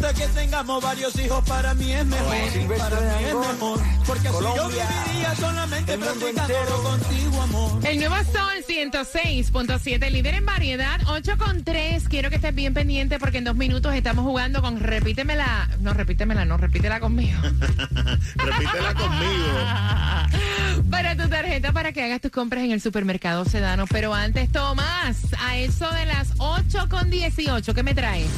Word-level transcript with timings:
Que 0.00 0.26
tengamos 0.28 0.82
varios 0.82 1.14
hijos, 1.20 1.44
para 1.46 1.74
mí 1.74 1.92
es 1.92 2.04
mejor. 2.06 2.78
para 2.78 3.00
mí 3.00 3.24
es 3.24 3.34
mejor. 3.34 3.80
Porque 4.06 4.28
así 4.28 4.38
yo 4.56 4.68
viviría 4.68 5.36
solamente 5.36 5.98
practicándolo 5.98 6.82
contigo, 6.82 7.42
amor. 7.42 7.86
El 7.86 7.98
nuevo 7.98 8.16
Sol 8.16 8.64
106.7, 8.66 10.10
líder 10.10 10.34
en 10.34 10.46
variedad, 10.46 11.00
8 11.06 11.32
con 11.38 11.62
3. 11.64 12.08
Quiero 12.08 12.30
que 12.30 12.36
estés 12.36 12.54
bien 12.54 12.74
pendiente 12.74 13.18
porque 13.18 13.38
en 13.38 13.44
dos 13.44 13.54
minutos 13.54 13.94
estamos 13.94 14.24
jugando 14.24 14.62
con 14.62 14.80
Repítemela. 14.80 15.68
No, 15.80 15.92
repítemela, 15.92 16.44
no, 16.44 16.56
repítela 16.56 16.98
conmigo. 16.98 17.38
Repítela 18.36 18.94
conmigo. 18.94 20.80
para 20.90 21.16
tu 21.16 21.28
tarjeta 21.28 21.72
para 21.72 21.92
que 21.92 22.02
hagas 22.02 22.20
tus 22.20 22.30
compras 22.30 22.64
en 22.64 22.72
el 22.72 22.80
supermercado 22.80 23.44
Sedano. 23.44 23.86
Pero 23.86 24.14
antes, 24.14 24.50
Tomás, 24.50 25.18
a 25.38 25.56
eso 25.58 25.88
de 25.90 26.06
las 26.06 26.32
8 26.38 26.88
con 26.88 27.10
18, 27.10 27.74
¿qué 27.74 27.82
me 27.82 27.94
traes? 27.94 28.30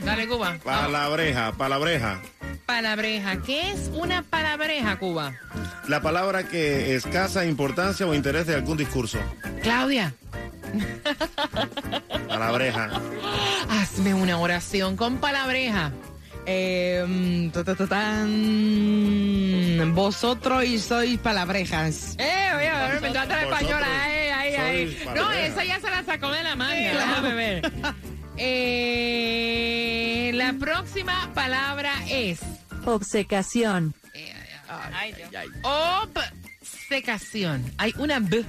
Dale, 0.03 0.28
Cuba. 0.28 0.57
Palabreja, 0.63 1.51
palabreja. 1.53 2.22
Palabreja. 2.66 3.41
¿Qué 3.41 3.72
es 3.72 3.89
una 3.94 4.23
palabreja, 4.23 5.00
Cuba? 5.00 5.33
La 5.88 6.01
palabra 6.01 6.47
que 6.47 6.95
escasa 6.95 7.45
importancia 7.45 8.06
o 8.06 8.13
interés 8.13 8.45
de 8.47 8.56
algún 8.56 8.78
discurso. 8.78 9.19
Claudia, 9.63 10.13
Palabreja. 12.28 12.89
hazme 13.69 14.13
una 14.13 14.38
oración 14.39 14.95
con 14.97 15.17
palabreja. 15.17 15.91
Eh, 16.45 17.50
ta, 17.53 17.63
ta, 17.63 17.75
ta, 17.75 17.88
tan. 17.88 19.94
Vosotros 19.94 20.63
y 20.63 20.79
sois 20.79 21.17
palabrejas. 21.19 22.16
Eh, 22.19 22.51
oye, 22.56 22.69
a 22.69 22.88
ver, 22.88 23.01
me 23.01 23.09
trata 23.09 23.35
la 23.35 23.41
española. 23.44 23.88
Ay, 24.03 24.29
ay, 24.29 24.56
ay. 24.56 24.97
No, 25.16 25.29
esa 25.33 25.66
ya 25.66 25.79
se 25.81 25.89
la 25.89 26.03
sacó 26.03 26.31
de 26.31 26.44
la 26.44 26.56
manga. 26.56 26.75
Déjame 26.75 27.33
ver. 27.33 27.72
Eh, 28.39 30.29
la 30.35 30.53
próxima 30.53 31.31
palabra 31.33 31.91
es 32.07 32.38
Obsecación. 32.85 33.95
obsecación. 35.63 37.66
Hay 37.79 37.95
una 37.97 38.19
B. 38.19 38.45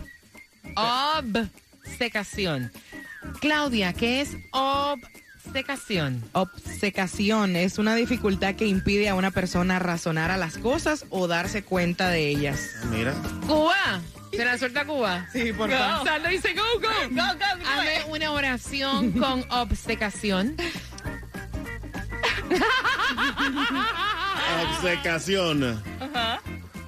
Obsecación. 1.89 2.71
Claudia, 3.41 3.93
¿qué 3.93 4.21
es 4.21 4.37
obsecación? 4.53 6.23
Obsecación 6.33 7.57
es 7.57 7.79
una 7.79 7.95
dificultad 7.95 8.55
que 8.55 8.67
impide 8.67 9.09
a 9.09 9.15
una 9.15 9.31
persona 9.31 9.79
razonar 9.79 10.31
a 10.31 10.37
las 10.37 10.59
cosas 10.59 11.07
o 11.11 11.27
darse 11.27 11.63
cuenta 11.65 12.11
de 12.11 12.29
ellas. 12.29 12.61
Mira. 12.91 13.15
Cuba. 13.47 14.01
¿Se 14.31 14.45
la 14.45 14.59
suelta 14.59 14.85
Cuba? 14.85 15.27
Sí, 15.33 15.53
por 15.53 15.71
favor. 15.71 16.07
Saldo 16.07 16.29
dice 16.29 16.55
go, 16.55 16.63
go. 16.81 16.89
Hazme 17.67 18.05
una 18.09 18.33
oración 18.33 19.13
con 19.13 19.45
obsecación. 19.51 20.55
Obsecación. 24.71 25.83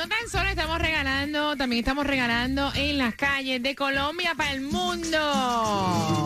No 0.06 0.10
tan 0.10 0.30
solo 0.30 0.48
estamos 0.48 0.78
regalando, 0.78 1.58
también 1.58 1.80
estamos 1.80 2.06
regalando 2.06 2.72
en 2.76 3.00
las 3.00 3.16
calles 3.16 3.64
de 3.64 3.74
Colombia 3.74 4.36
para 4.38 4.52
el 4.52 4.62
mundo. 4.62 5.18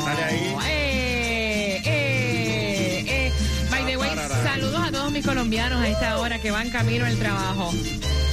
Dale 0.06 0.22
ahí. 0.22 0.56
Eh, 0.68 1.82
eh, 1.86 3.06
eh. 3.08 3.32
By 3.72 3.86
the 3.86 3.96
way, 3.96 4.10
saludos 4.44 4.82
a 4.86 4.92
todos 4.92 5.14
mis 5.14 5.26
colombianos 5.26 5.82
a 5.82 5.88
esta 5.88 6.18
hora 6.18 6.40
que 6.40 6.52
van 6.52 6.70
camino 6.72 7.06
al 7.06 7.18
trabajo. 7.20 7.72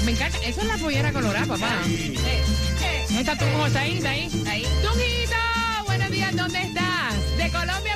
Me 0.04 0.10
encanta, 0.10 0.36
eso 0.38 0.62
es 0.62 0.66
la 0.66 0.78
pollera 0.78 1.12
colorada, 1.12 1.46
papá. 1.46 1.78
¿Dónde 1.80 3.20
está 3.20 3.38
tu? 3.38 3.44
¿Está 3.44 3.80
ahí? 3.82 3.98
¿Está 3.98 4.10
ahí? 4.10 4.44
Ahí. 4.48 4.66
Tunjito, 4.82 5.36
buenos 5.84 6.10
días, 6.10 6.34
¿dónde 6.34 6.60
estás? 6.60 7.36
De 7.36 7.50
Colombia 7.52 7.95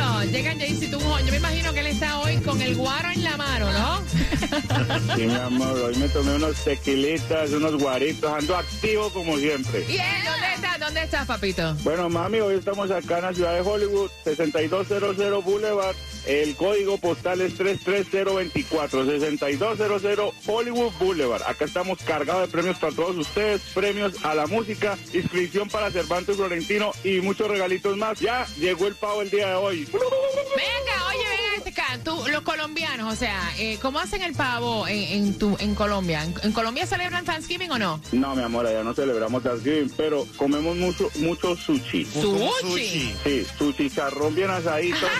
mundo. 0.00 0.30
Llega 0.30 0.54
Jaycee 0.54 0.88
Tunjo. 0.88 1.18
Yo 1.20 1.30
me 1.30 1.36
imagino 1.36 1.72
que 1.72 1.80
él 1.80 1.86
está 1.88 2.20
hoy 2.20 2.36
con 2.38 2.60
el 2.60 2.74
guaro 2.76 3.10
en 3.10 3.24
la 3.24 3.36
mano, 3.36 3.72
¿no? 3.72 4.02
Sí, 5.16 5.26
mi 5.26 5.34
amor, 5.34 5.78
hoy 5.78 5.96
me 5.96 6.08
tomé 6.08 6.34
unos 6.36 6.56
tequilitas, 6.64 7.50
unos 7.50 7.76
guaritos, 7.76 8.32
ando 8.32 8.56
activo 8.56 9.10
como 9.10 9.36
siempre. 9.36 9.80
Bien, 9.80 10.04
¿dónde 10.24 10.54
estás? 10.54 10.80
¿Dónde 10.80 11.02
estás, 11.02 11.26
papito? 11.26 11.74
Bueno, 11.82 12.08
mami, 12.08 12.40
hoy 12.40 12.56
estamos 12.56 12.90
acá 12.90 13.18
en 13.18 13.24
la 13.24 13.34
ciudad 13.34 13.54
de 13.54 13.60
Hollywood, 13.60 14.10
6200 14.24 15.44
Boulevard. 15.44 15.96
El 16.26 16.54
código 16.56 16.98
postal 16.98 17.40
es 17.40 17.54
33024, 17.56 19.06
6200 19.06 20.34
Hollywood 20.46 20.92
Boulevard. 20.98 21.42
Acá 21.42 21.64
estamos 21.64 21.98
cargados 22.02 22.42
de 22.42 22.48
premios 22.48 22.78
para 22.78 22.94
todos 22.94 23.16
ustedes, 23.16 23.62
premios 23.74 24.24
a 24.24 24.34
la 24.34 24.46
música, 24.46 24.96
inscripción 25.14 25.68
para 25.68 25.90
Cervantes 25.90 26.36
Florentino 26.36 26.92
y 27.02 27.20
muchos 27.20 27.48
regalitos 27.48 27.96
más. 27.96 28.20
Ya 28.20 28.46
llegó 28.58 28.86
el 28.86 28.94
pavo 28.94 29.22
el 29.22 29.30
día 29.30 29.48
de 29.48 29.54
hoy. 29.54 29.87
Venga, 29.92 31.06
oye, 31.08 31.24
venga, 31.28 31.56
este 31.56 31.72
tú, 32.04 32.24
los 32.30 32.42
colombianos, 32.42 33.12
o 33.12 33.16
sea, 33.16 33.40
eh, 33.58 33.78
¿cómo 33.80 33.98
hacen 33.98 34.22
el 34.22 34.34
pavo 34.34 34.86
en, 34.86 35.24
en, 35.24 35.38
tu, 35.38 35.56
en 35.60 35.74
Colombia? 35.74 36.24
¿En, 36.24 36.34
en 36.42 36.52
Colombia 36.52 36.86
celebran 36.86 37.24
Thanksgiving 37.24 37.70
o 37.70 37.78
no? 37.78 38.00
No, 38.12 38.34
mi 38.34 38.42
amor, 38.42 38.66
allá 38.66 38.82
no 38.82 38.94
celebramos 38.94 39.42
Thanksgiving, 39.42 39.90
pero 39.96 40.26
comemos 40.36 40.76
mucho, 40.76 41.10
mucho 41.16 41.56
sushi. 41.56 42.04
Sushi. 42.04 43.14
Sí, 43.24 43.46
su 43.56 43.72
chicharrón 43.72 44.34
bien 44.34 44.50
asadito. 44.50 45.06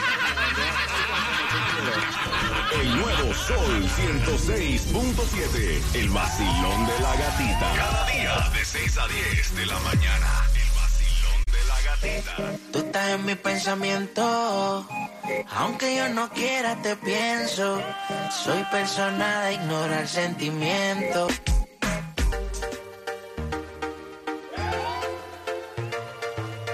El 2.81 2.97
nuevo 2.97 3.35
Sol 3.35 3.82
106.7. 3.97 5.94
El 5.94 6.11
vacilón 6.11 6.87
de 6.87 7.00
la 7.00 7.17
gatita. 7.17 7.73
Cada 7.75 8.06
día 8.11 8.50
de 8.53 8.64
6 8.64 8.99
a 8.99 9.09
10 9.09 9.56
de 9.56 9.67
la 9.67 9.79
mañana. 9.81 10.58
Tú 12.73 12.79
estás 12.79 13.11
en 13.11 13.25
mi 13.25 13.35
pensamiento, 13.35 14.87
aunque 15.50 15.97
yo 15.97 16.09
no 16.09 16.31
quiera 16.31 16.81
te 16.83 16.97
pienso. 16.97 17.83
Soy 18.45 18.62
persona 18.71 19.45
de 19.45 19.55
ignorar 19.55 20.06
sentimientos. 20.06 21.33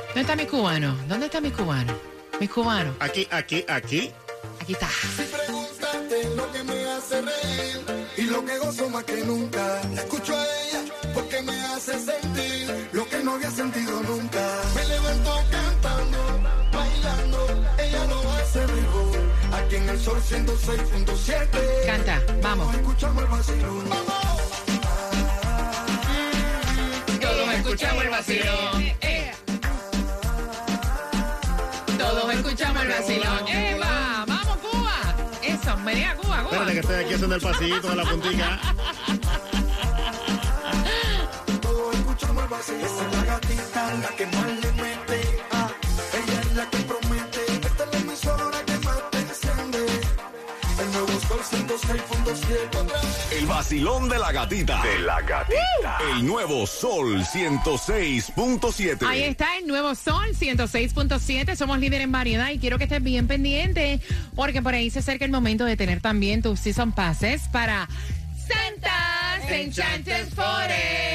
¿Dónde 0.08 0.20
está 0.20 0.36
mi 0.36 0.46
cubano? 0.46 0.96
¿Dónde 1.08 1.26
está 1.26 1.40
mi 1.40 1.50
cubano? 1.50 1.92
Mi 2.40 2.46
cubano. 2.46 2.94
Aquí, 3.00 3.26
aquí, 3.30 3.64
aquí. 3.68 4.12
Aquí 4.60 4.72
está. 4.74 4.88
Pregúntate 5.16 6.36
lo 6.36 6.52
que 6.52 6.62
me 6.62 6.84
hace 6.90 7.22
reír 7.22 8.06
y 8.16 8.22
lo 8.22 8.44
que 8.44 8.58
gozo 8.58 8.88
más 8.90 9.04
que 9.04 9.24
nunca. 9.24 9.80
La 9.92 10.02
escucho 10.02 10.36
a 10.36 10.44
ella 10.44 10.63
porque 11.14 11.40
me 11.42 11.60
hace 11.66 11.92
sentir 11.98 12.88
lo 12.92 13.08
que 13.08 13.22
no 13.22 13.34
había 13.34 13.50
sentido 13.50 14.02
nunca. 14.02 14.40
Me 14.74 14.84
levanto 14.84 15.44
cantando, 15.50 16.18
bailando, 16.72 17.46
ella 17.78 18.04
lo 18.06 18.32
hace 18.32 18.66
mejor. 18.66 19.18
Aquí 19.52 19.76
en 19.76 19.88
el 19.88 20.00
sol 20.00 20.20
106.7. 20.20 21.86
Canta, 21.86 22.22
vamos. 22.42 22.74
Escuchamos 22.74 23.22
el 23.22 23.30
vacilón. 23.30 23.84
Todos 27.20 27.54
escuchamos 27.54 28.04
el 28.04 28.10
vacilón. 28.10 28.82
Eh. 29.00 29.32
Todos 31.98 32.34
escuchamos 32.34 32.82
el 32.82 32.88
vacilón. 32.88 33.48
¡Eva! 33.48 34.24
¡Vamos, 34.26 34.58
Cuba! 34.58 35.14
Eso, 35.42 35.76
me 35.78 35.94
diga 35.94 36.16
Cuba, 36.16 36.42
Cuba. 36.42 36.50
Espérate 36.50 36.72
que 36.72 36.80
estoy 36.80 36.96
aquí 36.96 37.14
haciendo 37.14 37.36
el 37.36 37.42
pasillito 37.42 37.88
de 37.88 37.96
la 37.96 38.04
puntica. 38.04 38.60
Esa 42.60 42.72
es 42.72 43.16
la 43.16 43.24
gatita, 43.24 43.94
la 43.94 44.08
que 44.16 44.26
más 44.26 44.46
le 44.46 44.72
mete. 44.72 45.20
Ah, 45.52 45.70
ella 46.12 46.40
es 46.40 46.54
la 46.54 46.70
que 46.70 46.78
promete. 46.78 47.40
Esta 47.66 47.84
es 47.84 47.92
la 47.92 47.98
emisora 47.98 48.64
que 48.64 48.78
más 48.78 49.10
te 49.10 49.18
enciende. 49.18 49.78
El 50.80 50.92
nuevo 50.92 51.20
sol 51.20 51.40
106.7 51.50 52.76
otra 52.80 53.00
vez. 53.00 53.32
El 53.32 53.46
vacilón 53.46 54.08
de 54.08 54.18
la 54.18 54.32
gatita. 54.32 54.82
De 54.82 54.98
la 55.00 55.20
gatita. 55.20 55.98
El 56.12 56.26
nuevo 56.26 56.66
Sol 56.66 57.22
106.7. 57.24 59.06
Ahí 59.06 59.24
está 59.24 59.58
el 59.58 59.66
nuevo 59.66 59.94
Sol 59.94 60.28
106.7. 60.34 61.56
Somos 61.56 61.78
líder 61.78 62.02
en 62.02 62.12
variedad 62.12 62.50
y 62.50 62.58
quiero 62.58 62.78
que 62.78 62.84
estés 62.84 63.02
bien 63.02 63.26
pendiente 63.26 64.00
porque 64.36 64.62
por 64.62 64.74
ahí 64.74 64.90
se 64.90 65.00
acerca 65.00 65.24
el 65.24 65.30
momento 65.30 65.64
de 65.64 65.76
tener 65.76 66.00
también 66.00 66.42
tus 66.42 66.60
season 66.60 66.92
passes 66.92 67.42
para 67.48 67.88
Santa's 68.46 69.50
Enchanted 69.50 70.28
Forest. 70.28 71.13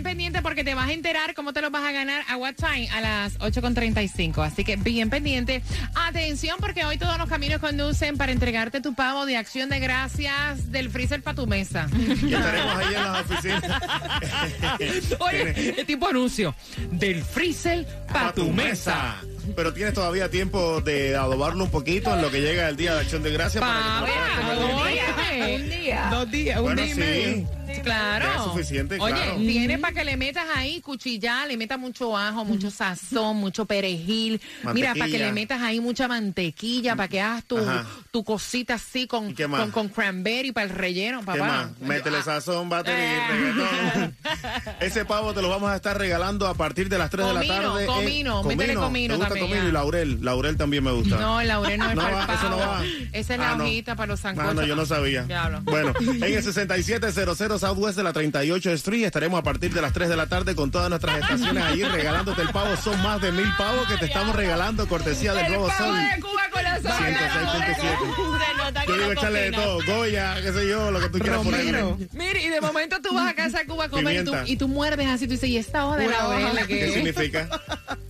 Bien 0.00 0.12
pendiente 0.16 0.40
porque 0.40 0.64
te 0.64 0.74
vas 0.74 0.88
a 0.88 0.92
enterar 0.94 1.34
cómo 1.34 1.52
te 1.52 1.60
los 1.60 1.70
vas 1.70 1.84
a 1.84 1.92
ganar 1.92 2.22
a 2.26 2.38
what 2.38 2.54
time 2.54 2.88
a 2.88 3.02
las 3.02 3.38
8.35. 3.38 4.42
Así 4.42 4.64
que 4.64 4.76
bien 4.76 5.10
pendiente. 5.10 5.60
Atención 5.94 6.56
porque 6.58 6.86
hoy 6.86 6.96
todos 6.96 7.18
los 7.18 7.28
caminos 7.28 7.60
conducen 7.60 8.16
para 8.16 8.32
entregarte 8.32 8.80
tu 8.80 8.94
pavo 8.94 9.26
de 9.26 9.36
acción 9.36 9.68
de 9.68 9.78
gracias 9.78 10.72
del 10.72 10.88
freezer 10.88 11.22
para 11.22 11.34
tu 11.36 11.46
mesa. 11.46 11.86
Y 11.92 12.32
estaremos 12.32 12.76
ahí 12.76 12.94
en 12.94 13.04
las 13.04 13.20
oficinas. 13.30 13.62
Oye, 15.20 15.80
es 15.80 15.86
tipo 15.86 16.08
anuncio. 16.08 16.54
Del 16.92 17.22
freezer 17.22 17.86
para 18.10 18.28
Pa' 18.28 18.32
tu 18.32 18.50
mesa. 18.52 19.16
Pero 19.54 19.74
tienes 19.74 19.92
todavía 19.92 20.30
tiempo 20.30 20.80
de 20.80 21.14
adobarlo 21.14 21.64
un 21.64 21.70
poquito 21.70 22.14
en 22.14 22.22
lo 22.22 22.30
que 22.30 22.40
llega 22.40 22.70
el 22.70 22.76
día 22.78 22.94
de 22.94 23.00
acción 23.00 23.22
de 23.22 23.32
gracias 23.32 23.62
para 23.62 24.06
que 24.06 24.12
te 24.12 24.46
Pavo, 24.46 24.76
un 24.78 24.88
día. 24.88 25.56
Un 25.56 25.70
día. 25.70 26.08
Dos 26.10 26.30
días, 26.30 26.56
un 26.58 26.64
Bueno, 26.64 26.82
día 26.82 26.90
y 26.90 26.94
sí. 26.94 27.00
medio. 27.00 27.59
Claro. 27.82 28.26
Ya 28.26 28.36
es 28.36 28.42
suficiente, 28.44 28.98
Oye, 29.00 29.14
claro. 29.14 29.36
tiene 29.36 29.78
para 29.78 29.92
que 29.94 30.04
le 30.04 30.16
metas 30.16 30.46
ahí 30.54 30.80
cuchillar, 30.80 31.48
le 31.48 31.56
metas 31.56 31.78
mucho 31.78 32.16
ajo, 32.16 32.44
mucho 32.44 32.70
sazón, 32.70 33.36
mucho 33.36 33.64
perejil. 33.64 34.40
Mira, 34.74 34.94
para 34.94 35.10
que 35.10 35.18
le 35.18 35.32
metas 35.32 35.62
ahí 35.62 35.80
mucha 35.80 36.08
mantequilla, 36.08 36.96
para 36.96 37.08
que 37.08 37.20
hagas 37.20 37.44
tu, 37.44 37.58
Ajá. 37.58 37.86
tu 38.10 38.24
cosita 38.24 38.74
así 38.74 39.06
con, 39.06 39.30
¿Y 39.30 39.34
qué 39.34 39.46
más? 39.46 39.60
con, 39.62 39.70
con 39.70 39.88
cranberry 39.88 40.52
para 40.52 40.64
el 40.64 40.70
relleno, 40.70 41.20
¿Qué 41.20 41.26
papá. 41.26 41.38
más? 41.46 41.78
Métele 41.80 42.18
Ah, 42.18 42.22
sazón, 42.22 42.68
batería, 42.68 43.00
Eh. 43.16 43.30
reggaetón. 43.30 44.16
Ese 44.80 45.04
pavo 45.04 45.32
te 45.32 45.40
lo 45.42 45.48
vamos 45.48 45.70
a 45.70 45.76
estar 45.76 45.96
regalando 45.98 46.46
a 46.46 46.54
partir 46.54 46.88
de 46.88 46.98
las 46.98 47.10
3 47.10 47.26
de 47.26 47.32
la 47.34 47.40
Comino, 47.40 47.62
tarde. 47.72 47.86
comino, 47.86 48.40
en- 48.42 48.46
métele 48.48 48.74
comino 48.74 49.14
¿Te 49.14 49.16
gusta 49.18 49.28
también, 49.28 49.46
comino 49.48 49.62
ya. 49.64 49.68
y 49.68 49.72
laurel? 49.72 50.18
Laurel 50.24 50.56
también 50.56 50.84
me 50.84 50.92
gusta. 50.92 51.16
No, 51.18 51.40
el 51.40 51.48
laurel 51.48 51.78
no 51.78 51.88
es 51.90 51.94
No 51.96 52.02
para 52.02 52.14
va, 52.14 52.20
el 52.22 52.26
pavo. 52.26 52.38
eso 52.38 52.48
no 52.50 52.56
va. 52.58 52.82
Esa 53.12 53.32
es 53.34 53.40
la 53.40 53.50
Ah, 53.52 53.56
no. 53.56 53.64
hojita 53.64 53.96
para 53.96 54.06
los 54.08 54.20
Ah, 54.20 54.22
sancochos. 54.22 54.54
no, 54.54 54.66
yo 54.66 54.76
no 54.76 54.86
sabía. 54.86 55.22
Diablo. 55.24 55.60
Bueno, 55.62 55.92
en 56.00 56.22
el 56.24 56.42
6700 56.42 57.59
Southwest 57.60 57.96
de 57.98 58.02
la 58.02 58.14
38 58.14 58.70
Street 58.72 59.04
estaremos 59.04 59.38
a 59.38 59.42
partir 59.42 59.72
de 59.74 59.82
las 59.82 59.92
3 59.92 60.08
de 60.08 60.16
la 60.16 60.26
tarde 60.26 60.54
con 60.54 60.70
todas 60.70 60.88
nuestras 60.88 61.20
estaciones 61.20 61.62
allí 61.62 61.84
regalándote 61.84 62.40
el 62.40 62.48
pavo. 62.48 62.74
Son 62.76 63.00
más 63.02 63.20
de 63.20 63.32
mil 63.32 63.48
pavos 63.58 63.86
que 63.86 63.98
te 63.98 64.06
estamos 64.06 64.34
regalando 64.34 64.88
cortesía 64.88 65.34
del 65.34 65.44
El 65.44 65.52
nuevo 65.52 65.70
sol. 65.76 65.94
de 65.94 66.20
Cuba 66.22 66.42
con 66.50 66.62
la 66.62 66.76
soda. 66.78 66.98
106.7. 66.98 68.86
Yo 68.88 68.94
digo 68.94 69.12
echarle 69.12 69.40
de 69.42 69.52
todo, 69.52 69.78
Goya, 69.84 70.36
qué 70.40 70.52
sé 70.52 70.68
yo, 70.68 70.90
lo 70.90 71.00
que 71.00 71.08
tú 71.10 71.18
quieras 71.18 71.42
ponerle. 71.42 72.08
Mire, 72.12 72.42
y 72.42 72.48
de 72.48 72.60
momento 72.62 72.96
tú 73.02 73.14
vas 73.14 73.28
a 73.28 73.34
casa 73.34 73.58
de 73.58 73.66
Cuba 73.66 73.84
a 73.84 73.88
comer 73.90 74.22
y 74.22 74.24
tú, 74.24 74.32
y 74.46 74.56
tú 74.56 74.66
muerdes 74.66 75.06
así, 75.08 75.26
tú 75.26 75.32
dices, 75.32 75.50
¿y 75.50 75.58
esta 75.58 75.86
hoja 75.86 75.98
de 75.98 76.08
laurel 76.08 76.46
hoja. 76.46 76.66
qué 76.66 76.92
significa? 76.92 77.48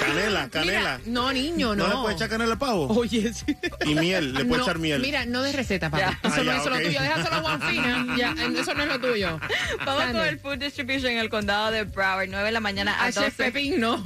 Canela, 0.00 0.48
canela. 0.48 0.98
Mira, 0.98 1.00
no, 1.06 1.32
niño, 1.32 1.74
no. 1.76 1.86
¿No 1.86 1.94
le 1.94 2.00
puedes 2.02 2.16
echar 2.16 2.28
canela 2.30 2.52
al 2.52 2.58
pavo? 2.58 2.86
Oye, 2.88 3.32
sí. 3.32 3.44
Y 3.84 3.94
miel, 3.94 4.32
le 4.32 4.44
puedes 4.44 4.58
No, 4.58 4.62
echar 4.64 4.78
miel. 4.78 5.00
Mira, 5.00 5.24
no 5.26 5.42
de 5.42 5.52
receta, 5.52 5.90
papá. 5.90 6.18
Ya. 6.22 6.28
Eso 6.28 6.34
Ah, 6.34 6.36
no 6.38 6.42
ya, 6.44 6.56
es 6.56 6.64
lo 6.66 6.76
ok. 6.76 6.82
tuyo. 6.82 7.00
Déjaselo 7.02 7.36
a 7.36 7.40
Juanfina. 7.42 8.06
Ya, 8.16 8.34
eso 8.60 8.74
no 8.74 8.82
es 8.82 8.88
lo 8.88 9.00
tuyo. 9.00 9.40
Vamos 9.84 10.02
Sandy. 10.02 10.18
con 10.18 10.26
el 10.28 10.38
Food 10.40 10.58
Distribution 10.58 11.12
en 11.12 11.18
el 11.18 11.28
condado 11.30 11.70
de 11.70 11.84
Broward, 11.84 12.28
9 12.28 12.44
de 12.46 12.52
la 12.52 12.60
mañana 12.60 12.94
a 12.94 13.06
A 13.06 13.12
Chef 13.12 13.36
12, 13.36 13.36
Pepín, 13.36 13.80
no. 13.80 13.94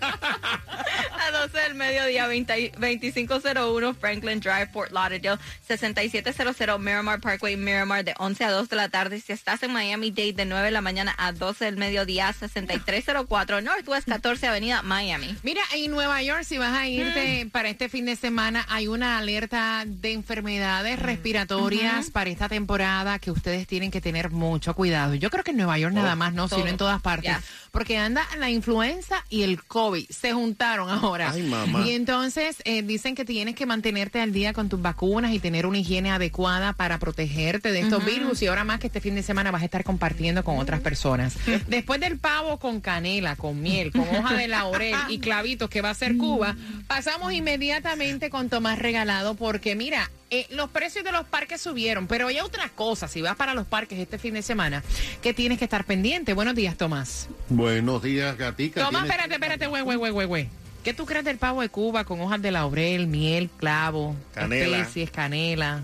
a 0.00 1.30
12 1.32 1.58
del 1.58 1.74
mediodía, 1.74 2.26
20 2.26 2.72
2501 2.78 3.94
Franklin 3.94 4.40
Drive, 4.40 4.68
Fort 4.72 4.92
Lauderdale, 4.92 5.38
6700 5.66 6.78
Miramar 6.80 7.20
Parkway, 7.20 7.56
Miramar, 7.56 8.04
de 8.04 8.14
11 8.18 8.44
a 8.44 8.50
2 8.50 8.68
de 8.68 8.76
la 8.76 8.88
tarde. 8.88 9.20
Si 9.20 9.32
estás 9.32 9.62
en 9.62 9.72
Miami-Dade, 9.72 10.32
de 10.34 10.44
9 10.44 10.66
de 10.66 10.70
la 10.70 10.80
mañana 10.80 11.14
a 11.18 11.32
12 11.32 11.64
del 11.64 11.76
mediodía, 11.76 12.32
6304 12.32 13.60
Northwest 13.60 14.08
14 14.08 14.46
Avenida, 14.46 14.65
Miami. 14.82 15.36
Mira, 15.42 15.62
en 15.74 15.90
Nueva 15.90 16.22
York, 16.22 16.44
si 16.44 16.58
vas 16.58 16.76
a 16.76 16.88
irte 16.88 17.48
para 17.50 17.68
este 17.68 17.88
fin 17.88 18.06
de 18.06 18.16
semana, 18.16 18.66
hay 18.68 18.88
una 18.88 19.18
alerta 19.18 19.84
de 19.86 20.12
enfermedades 20.12 20.98
respiratorias 20.98 22.10
para 22.10 22.30
esta 22.30 22.48
temporada 22.48 23.18
que 23.18 23.30
ustedes 23.30 23.66
tienen 23.66 23.90
que 23.90 24.00
tener 24.00 24.30
mucho 24.30 24.74
cuidado. 24.74 25.14
Yo 25.14 25.30
creo 25.30 25.44
que 25.44 25.50
en 25.52 25.58
Nueva 25.58 25.78
York 25.78 25.94
nada 25.94 26.16
más, 26.16 26.32
no, 26.32 26.48
sino 26.48 26.66
en 26.66 26.76
todas 26.76 27.00
partes. 27.00 27.36
Porque 27.70 27.98
anda 27.98 28.26
la 28.38 28.50
influenza 28.50 29.24
y 29.28 29.42
el 29.42 29.62
COVID. 29.62 30.08
Se 30.08 30.32
juntaron 30.32 30.88
ahora. 30.88 31.30
Ay, 31.30 31.42
mamá. 31.42 31.86
Y 31.86 31.90
entonces 31.90 32.56
eh, 32.64 32.82
dicen 32.82 33.14
que 33.14 33.24
tienes 33.24 33.54
que 33.54 33.66
mantenerte 33.66 34.20
al 34.20 34.32
día 34.32 34.52
con 34.52 34.68
tus 34.68 34.80
vacunas 34.80 35.32
y 35.32 35.38
tener 35.38 35.66
una 35.66 35.78
higiene 35.78 36.10
adecuada 36.10 36.72
para 36.72 36.98
protegerte 36.98 37.72
de 37.72 37.80
estos 37.80 38.04
virus. 38.04 38.40
Y 38.42 38.46
ahora 38.46 38.64
más 38.64 38.80
que 38.80 38.86
este 38.86 39.00
fin 39.00 39.14
de 39.14 39.22
semana 39.22 39.50
vas 39.50 39.62
a 39.62 39.66
estar 39.66 39.84
compartiendo 39.84 40.42
con 40.42 40.58
otras 40.58 40.80
personas. 40.80 41.36
Después 41.66 42.00
del 42.00 42.18
pavo 42.18 42.58
con 42.58 42.80
canela, 42.80 43.36
con 43.36 43.60
miel, 43.60 43.92
con 43.92 44.02
hoja 44.02 44.34
de 44.34 44.48
laurel 44.58 44.96
y 45.08 45.18
clavitos 45.18 45.68
que 45.70 45.80
va 45.80 45.90
a 45.90 45.94
ser 45.94 46.16
Cuba, 46.16 46.56
pasamos 46.86 47.32
inmediatamente 47.32 48.30
con 48.30 48.48
Tomás 48.48 48.78
Regalado 48.78 49.34
porque 49.34 49.74
mira, 49.74 50.10
eh, 50.30 50.46
los 50.50 50.70
precios 50.70 51.04
de 51.04 51.12
los 51.12 51.24
parques 51.26 51.60
subieron, 51.60 52.06
pero 52.06 52.28
hay 52.28 52.40
otra 52.40 52.68
cosa, 52.70 53.06
si 53.08 53.22
vas 53.22 53.36
para 53.36 53.54
los 53.54 53.66
parques 53.66 53.98
este 53.98 54.18
fin 54.18 54.34
de 54.34 54.42
semana, 54.42 54.82
que 55.22 55.32
tienes 55.34 55.58
que 55.58 55.64
estar 55.64 55.84
pendiente. 55.84 56.32
Buenos 56.32 56.54
días, 56.54 56.76
Tomás. 56.76 57.28
Buenos 57.48 58.02
días, 58.02 58.36
Gatica. 58.36 58.80
Tomás, 58.84 59.02
Tienes- 59.02 59.10
espérate, 59.10 59.34
espérate, 59.34 59.66
güey, 59.68 59.82
güey, 59.82 60.10
güey, 60.10 60.26
güey. 60.26 60.48
¿Qué 60.84 60.94
tú 60.94 61.04
crees 61.06 61.24
del 61.24 61.38
pavo 61.38 61.62
de 61.62 61.68
Cuba 61.68 62.04
con 62.04 62.20
hojas 62.20 62.40
de 62.42 62.50
laurel, 62.52 63.06
miel, 63.08 63.50
clavo, 63.56 64.14
Canela. 64.34 64.78
especies, 64.78 65.10
canela? 65.10 65.80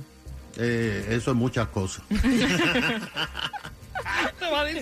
Eh, 0.57 1.07
eso 1.11 1.31
es 1.33 1.37
muchas 1.37 1.67
cosas. 1.69 2.05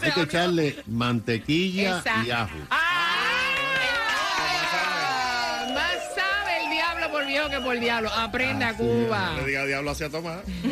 Hay 0.02 0.12
que 0.12 0.20
"Ah, 0.20 0.25
echarle 0.25 0.76
mantequilla 0.87 2.02
y 2.26 2.30
ajo. 2.30 2.56
¡Ah! 2.70 3.54
Por 7.10 7.26
viejo 7.26 7.48
que 7.48 7.60
por 7.60 7.78
diablo. 7.78 8.10
Aprenda, 8.10 8.68
Así 8.68 8.78
Cuba. 8.78 9.34
Le 9.36 9.46
diga 9.46 9.66
diablo 9.66 9.90
hacia 9.90 10.10
Tomás. 10.10 10.40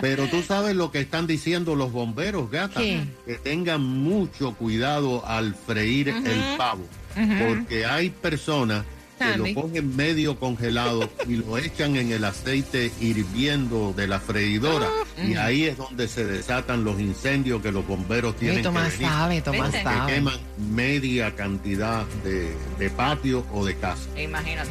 Pero 0.00 0.26
tú 0.26 0.42
sabes 0.42 0.74
lo 0.74 0.90
que 0.90 1.00
están 1.00 1.26
diciendo 1.26 1.76
los 1.76 1.92
bomberos, 1.92 2.50
gata. 2.50 2.80
¿Qué? 2.80 3.04
Que 3.24 3.34
tengan 3.34 3.82
mucho 3.82 4.54
cuidado 4.54 5.24
al 5.26 5.54
freír 5.54 6.08
el 6.08 6.56
pavo. 6.56 6.84
Porque 7.14 7.86
hay 7.86 8.10
personas 8.10 8.84
que 9.32 9.38
lo 9.38 9.54
cogen 9.62 9.96
medio 9.96 10.38
congelado 10.38 11.08
y 11.28 11.36
lo 11.36 11.58
echan 11.58 11.96
en 11.96 12.12
el 12.12 12.24
aceite 12.24 12.90
hirviendo 13.00 13.92
de 13.96 14.06
la 14.08 14.20
freidora. 14.20 14.88
Y 15.26 15.34
ahí 15.36 15.64
es 15.64 15.76
donde 15.76 16.08
se 16.08 16.24
desatan 16.24 16.84
los 16.84 17.00
incendios 17.00 17.62
que 17.62 17.70
los 17.72 17.86
bomberos 17.86 18.36
tienen 18.36 18.56
Sí, 18.58 18.62
que 18.62 18.68
Tomás 18.68 18.92
venir. 18.92 19.06
sabe, 19.08 19.40
Tomás 19.42 19.70
que 19.70 19.82
sabe. 19.82 20.12
queman 20.14 20.34
media 20.74 21.34
cantidad 21.34 22.04
de, 22.24 22.52
de 22.78 22.90
patio 22.90 23.44
o 23.52 23.64
de 23.64 23.76
casa. 23.76 24.02
Imagínate. 24.18 24.70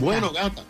Bueno, 0.00 0.32
gata, 0.32 0.64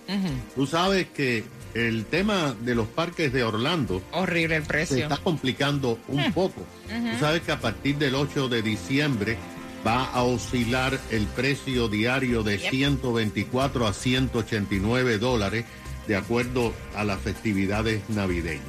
tú 0.55 0.67
sabes 0.67 1.07
que 1.14 1.45
el 1.75 2.05
tema 2.05 2.55
de 2.61 2.75
los 2.75 2.87
parques 2.87 3.33
de 3.33 3.43
Orlando 3.43 4.02
Horrible 4.12 4.57
el 4.57 4.62
se 4.64 4.69
precio. 4.69 4.97
está 4.99 5.17
complicando 5.17 5.99
un 6.09 6.31
poco. 6.33 6.62
Tú 6.88 7.19
sabes 7.19 7.41
que 7.41 7.52
a 7.52 7.59
partir 7.61 7.97
del 7.97 8.14
8 8.14 8.49
de 8.50 8.61
diciembre 8.61 9.38
va 9.87 10.05
a 10.05 10.23
oscilar 10.23 11.01
el 11.11 11.27
precio 11.27 11.89
diario 11.89 12.43
de 12.43 12.59
124 12.59 13.87
a 13.87 13.93
189 13.93 15.19
dólares 15.19 15.65
de 16.07 16.17
acuerdo 16.17 16.73
a 16.97 17.05
las 17.05 17.21
festividades 17.21 18.03
navideñas. 18.09 18.65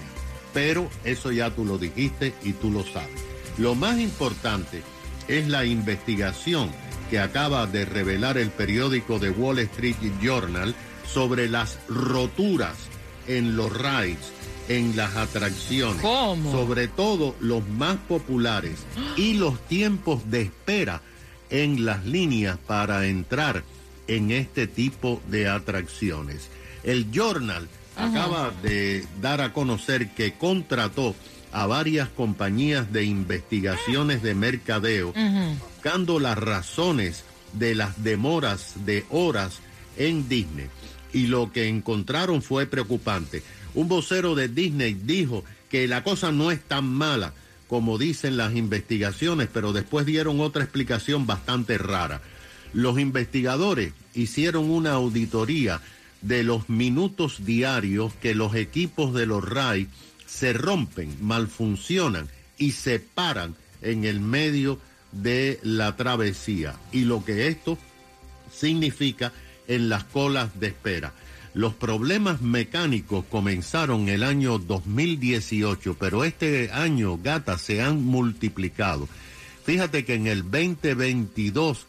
Pero 0.53 0.89
eso 1.03 1.31
ya 1.31 1.49
tú 1.49 1.65
lo 1.65 1.77
dijiste 1.77 2.33
y 2.43 2.53
tú 2.53 2.71
lo 2.71 2.83
sabes. 2.83 3.21
Lo 3.57 3.75
más 3.75 3.99
importante 3.99 4.81
es 5.27 5.47
la 5.47 5.65
investigación 5.65 6.69
que 7.09 7.19
acaba 7.19 7.67
de 7.67 7.85
revelar 7.85 8.37
el 8.37 8.49
periódico 8.49 9.19
The 9.19 9.29
Wall 9.31 9.59
Street 9.59 9.95
Journal 10.21 10.75
sobre 11.07 11.47
las 11.47 11.79
roturas 11.87 12.75
en 13.27 13.55
los 13.55 13.71
rides, 13.71 14.31
en 14.69 14.95
las 14.95 15.15
atracciones, 15.15 16.01
¿Cómo? 16.01 16.51
sobre 16.51 16.87
todo 16.87 17.35
los 17.39 17.67
más 17.67 17.97
populares 18.07 18.79
y 19.17 19.33
los 19.33 19.59
tiempos 19.67 20.29
de 20.29 20.43
espera 20.43 21.01
en 21.49 21.85
las 21.85 22.05
líneas 22.05 22.57
para 22.65 23.05
entrar 23.07 23.63
en 24.07 24.31
este 24.31 24.67
tipo 24.67 25.21
de 25.29 25.47
atracciones. 25.47 26.49
El 26.83 27.11
Journal 27.11 27.67
acaba 27.95 28.51
de 28.63 29.05
dar 29.21 29.41
a 29.41 29.53
conocer 29.53 30.09
que 30.15 30.33
contrató 30.33 31.15
a 31.51 31.67
varias 31.67 32.09
compañías 32.09 32.91
de 32.91 33.03
investigaciones 33.03 34.23
de 34.23 34.33
mercadeo 34.33 35.13
buscando 35.59 36.19
las 36.19 36.37
razones 36.37 37.23
de 37.53 37.75
las 37.75 38.03
demoras 38.03 38.73
de 38.85 39.05
horas 39.09 39.59
en 39.97 40.27
Disney. 40.27 40.67
Y 41.13 41.27
lo 41.27 41.51
que 41.51 41.67
encontraron 41.67 42.41
fue 42.41 42.65
preocupante. 42.65 43.43
Un 43.75 43.87
vocero 43.87 44.35
de 44.35 44.47
Disney 44.47 44.93
dijo 44.93 45.43
que 45.69 45.87
la 45.87 46.03
cosa 46.03 46.31
no 46.31 46.51
es 46.51 46.61
tan 46.61 46.85
mala 46.85 47.33
como 47.67 47.97
dicen 47.97 48.37
las 48.37 48.55
investigaciones, 48.55 49.49
pero 49.51 49.73
después 49.73 50.05
dieron 50.05 50.39
otra 50.41 50.63
explicación 50.63 51.25
bastante 51.25 51.77
rara. 51.77 52.21
Los 52.73 52.99
investigadores 52.99 53.93
hicieron 54.13 54.69
una 54.69 54.91
auditoría 54.91 55.81
de 56.21 56.43
los 56.43 56.69
minutos 56.69 57.45
diarios 57.45 58.13
que 58.21 58.35
los 58.35 58.55
equipos 58.55 59.13
de 59.13 59.25
los 59.25 59.43
RAI 59.47 59.87
se 60.27 60.53
rompen, 60.53 61.17
malfuncionan 61.21 62.29
y 62.57 62.71
se 62.71 62.99
paran 62.99 63.55
en 63.81 64.05
el 64.05 64.19
medio 64.19 64.79
de 65.11 65.59
la 65.63 65.95
travesía. 65.95 66.75
Y 66.91 67.05
lo 67.05 67.25
que 67.25 67.47
esto 67.47 67.77
significa 68.51 69.31
en 69.67 69.89
las 69.89 70.03
colas 70.03 70.59
de 70.59 70.67
espera. 70.67 71.13
Los 71.53 71.73
problemas 71.75 72.41
mecánicos 72.41 73.25
comenzaron 73.29 74.09
el 74.09 74.23
año 74.23 74.57
2018, 74.57 75.97
pero 75.99 76.23
este 76.23 76.71
año, 76.71 77.19
gata, 77.21 77.59
se 77.59 77.81
han 77.81 78.03
multiplicado. 78.03 79.07
Fíjate 79.63 80.03
que 80.03 80.15
en 80.15 80.27
el 80.27 80.43
2022 80.43 81.85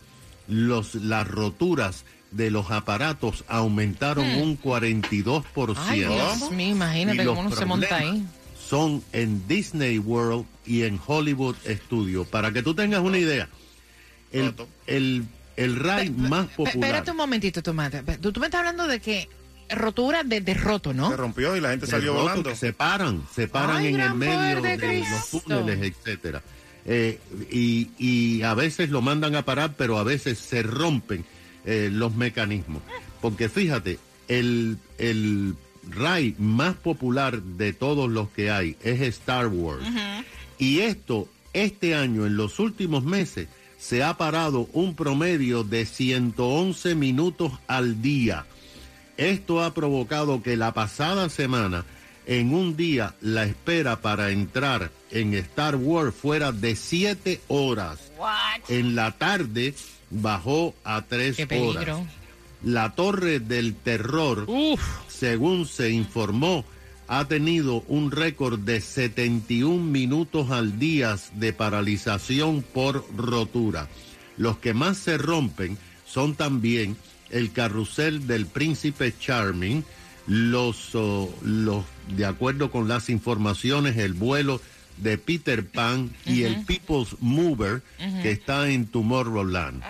los, 0.49 0.95
las 0.97 1.27
roturas 1.27 2.05
de 2.31 2.51
los 2.51 2.71
aparatos 2.71 3.45
aumentaron 3.49 4.27
un 4.27 4.61
42%. 4.61 5.75
Ay, 5.79 6.01
Dios 6.01 6.51
mío, 6.51 6.69
imagínate 6.69 7.25
cómo 7.25 7.41
uno 7.41 7.51
se 7.51 7.65
monta 7.65 7.97
ahí. 7.97 8.07
problemas 8.09 8.29
Son 8.59 9.03
en 9.13 9.47
Disney 9.49 9.99
World 9.99 10.47
y 10.67 10.83
en 10.83 11.01
Hollywood 11.07 11.57
Studio. 11.67 12.25
Para 12.25 12.53
que 12.53 12.63
tú 12.63 12.75
tengas 12.75 13.01
una 13.01 13.19
idea, 13.19 13.49
el, 14.33 14.55
el, 14.87 15.25
el 15.57 15.77
ride 15.77 16.11
más 16.11 16.49
popular. 16.49 16.77
Espérate 16.77 17.11
un 17.13 17.17
momentito, 17.17 17.63
Tomás. 17.63 17.93
Tú, 18.21 18.33
tú 18.33 18.41
me 18.41 18.47
estás 18.47 18.61
hablando 18.61 18.87
de 18.87 19.01
que 19.01 19.29
rotura 19.71 20.23
de, 20.23 20.41
de 20.41 20.55
roto, 20.55 20.93
¿no? 20.95 21.11
Se 21.11 21.17
rompió 21.17 21.57
y 21.57 21.61
la 21.61 21.71
gente 21.71 21.87
de 21.87 21.91
salió 21.93 22.13
roto 22.13 22.23
volando. 22.25 22.55
se 22.55 22.73
paran, 22.73 23.23
se 23.35 23.49
paran 23.49 23.77
Ay, 23.79 23.95
en 23.95 24.01
el 24.01 24.15
medio 24.15 24.61
de, 24.63 24.77
de 24.77 25.05
los 25.11 25.43
túneles, 25.43 25.81
etcétera. 25.83 26.43
Eh, 26.87 27.19
y, 27.51 27.91
y 27.99 28.43
a 28.43 28.55
veces 28.55 28.91
lo 28.91 29.01
mandan 29.01 29.35
a 29.37 29.45
parar, 29.45 29.75
pero 29.77 29.99
a 29.99 30.05
veces 30.05 30.39
se 30.39 30.63
rompen 30.63 31.25
eh, 31.65 31.89
los 31.91 32.15
mecanismos. 32.15 32.83
Porque 33.21 33.49
fíjate, 33.49 33.99
el, 34.29 34.79
el 34.99 35.55
ride 35.89 36.35
más 36.39 36.75
popular 36.75 37.43
de 37.43 37.73
todos 37.73 38.11
los 38.11 38.29
que 38.31 38.51
hay 38.51 38.77
es 38.83 39.01
Star 39.01 39.47
Wars. 39.47 39.85
Y 40.59 40.81
esto, 40.81 41.29
este 41.53 41.95
año, 41.95 42.27
en 42.27 42.37
los 42.37 42.59
últimos 42.59 43.05
meses, 43.05 43.49
se 43.79 44.03
ha 44.03 44.17
parado 44.17 44.69
un 44.73 44.95
promedio 44.95 45.65
de 45.65 45.85
111 45.87 46.95
minutos 46.95 47.53
al 47.67 48.01
día. 48.03 48.47
Esto 49.17 49.63
ha 49.63 49.75
provocado 49.75 50.43
que 50.43 50.57
la 50.57 50.73
pasada 50.75 51.29
semana, 51.29 51.85
en 52.27 52.55
un 52.55 52.77
día, 52.77 53.15
la 53.21 53.45
espera 53.45 54.01
para 54.01 54.31
entrar 54.31 54.91
en 55.11 55.35
Star 55.35 55.77
Wars 55.77 56.15
fuera 56.15 56.53
de 56.53 56.75
7 56.77 57.41
horas. 57.49 58.11
En 58.69 58.95
la 58.95 59.13
tarde 59.13 59.75
bajó 60.11 60.75
a 60.85 61.03
3 61.03 61.37
Qué 61.37 61.47
peligro. 61.47 61.99
horas. 61.99 61.99
La 62.63 62.95
Torre 62.95 63.41
del 63.41 63.75
Terror, 63.75 64.45
Uf. 64.49 64.81
según 65.09 65.67
se 65.67 65.91
informó, 65.91 66.65
ha 67.09 67.27
tenido 67.29 67.85
un 67.89 68.11
récord 68.11 68.59
de 68.59 68.81
71 68.81 69.85
minutos 69.85 70.51
al 70.51 70.79
día 70.79 71.19
de 71.35 71.53
paralización 71.53 72.63
por 72.63 73.05
rotura. 73.15 73.89
Los 74.39 74.57
que 74.59 74.73
más 74.73 74.97
se 74.97 75.19
rompen 75.19 75.77
son 76.07 76.35
también 76.35 76.97
el 77.35 77.51
carrusel 77.51 78.27
del 78.29 78.47
príncipe 78.47 79.13
Charming, 79.19 79.85
los, 80.29 80.95
oh, 80.95 81.35
los 81.43 81.85
de 82.17 82.25
acuerdo 82.25 82.71
con 82.71 82.89
las 82.89 83.11
informaciones, 83.11 83.97
el 83.97 84.15
vuelo 84.15 84.61
de 84.99 85.19
Peter 85.19 85.67
Pan 85.67 86.11
y 86.25 86.45
el 86.45 86.65
People's 86.65 87.17
Mover 87.19 87.83
que 88.23 88.31
está 88.31 88.71
en 88.71 88.87
Tomorrowland. 88.87 89.83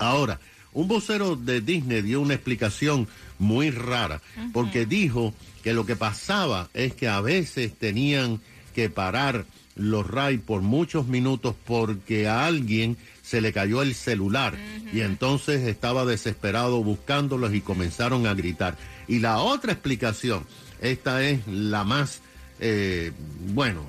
Ahora, 0.00 0.40
un 0.72 0.88
vocero 0.88 1.36
de 1.36 1.60
Disney 1.60 2.02
dio 2.02 2.20
una 2.20 2.34
explicación 2.34 3.06
muy 3.38 3.70
rara, 3.70 4.20
porque 4.52 4.86
dijo 4.86 5.32
que 5.62 5.72
lo 5.72 5.86
que 5.86 5.94
pasaba 5.94 6.68
es 6.74 6.94
que 6.94 7.06
a 7.06 7.20
veces 7.20 7.78
tenían 7.78 8.40
que 8.74 8.90
parar 8.90 9.46
los 9.76 10.06
rides 10.06 10.40
por 10.40 10.62
muchos 10.62 11.06
minutos 11.06 11.54
porque 11.64 12.26
a 12.26 12.46
alguien 12.46 12.96
se 13.26 13.40
le 13.40 13.52
cayó 13.52 13.82
el 13.82 13.94
celular. 13.94 14.54
Y 14.92 15.00
entonces 15.00 15.66
estaba 15.66 16.04
desesperado 16.04 16.82
buscándolos 16.84 17.54
y 17.54 17.60
comenzaron 17.60 18.26
a 18.26 18.34
gritar. 18.34 18.76
Y 19.08 19.18
la 19.18 19.38
otra 19.38 19.72
explicación, 19.72 20.46
esta 20.80 21.24
es 21.24 21.40
la 21.48 21.82
más, 21.82 22.20
eh, 22.60 23.12
bueno, 23.48 23.84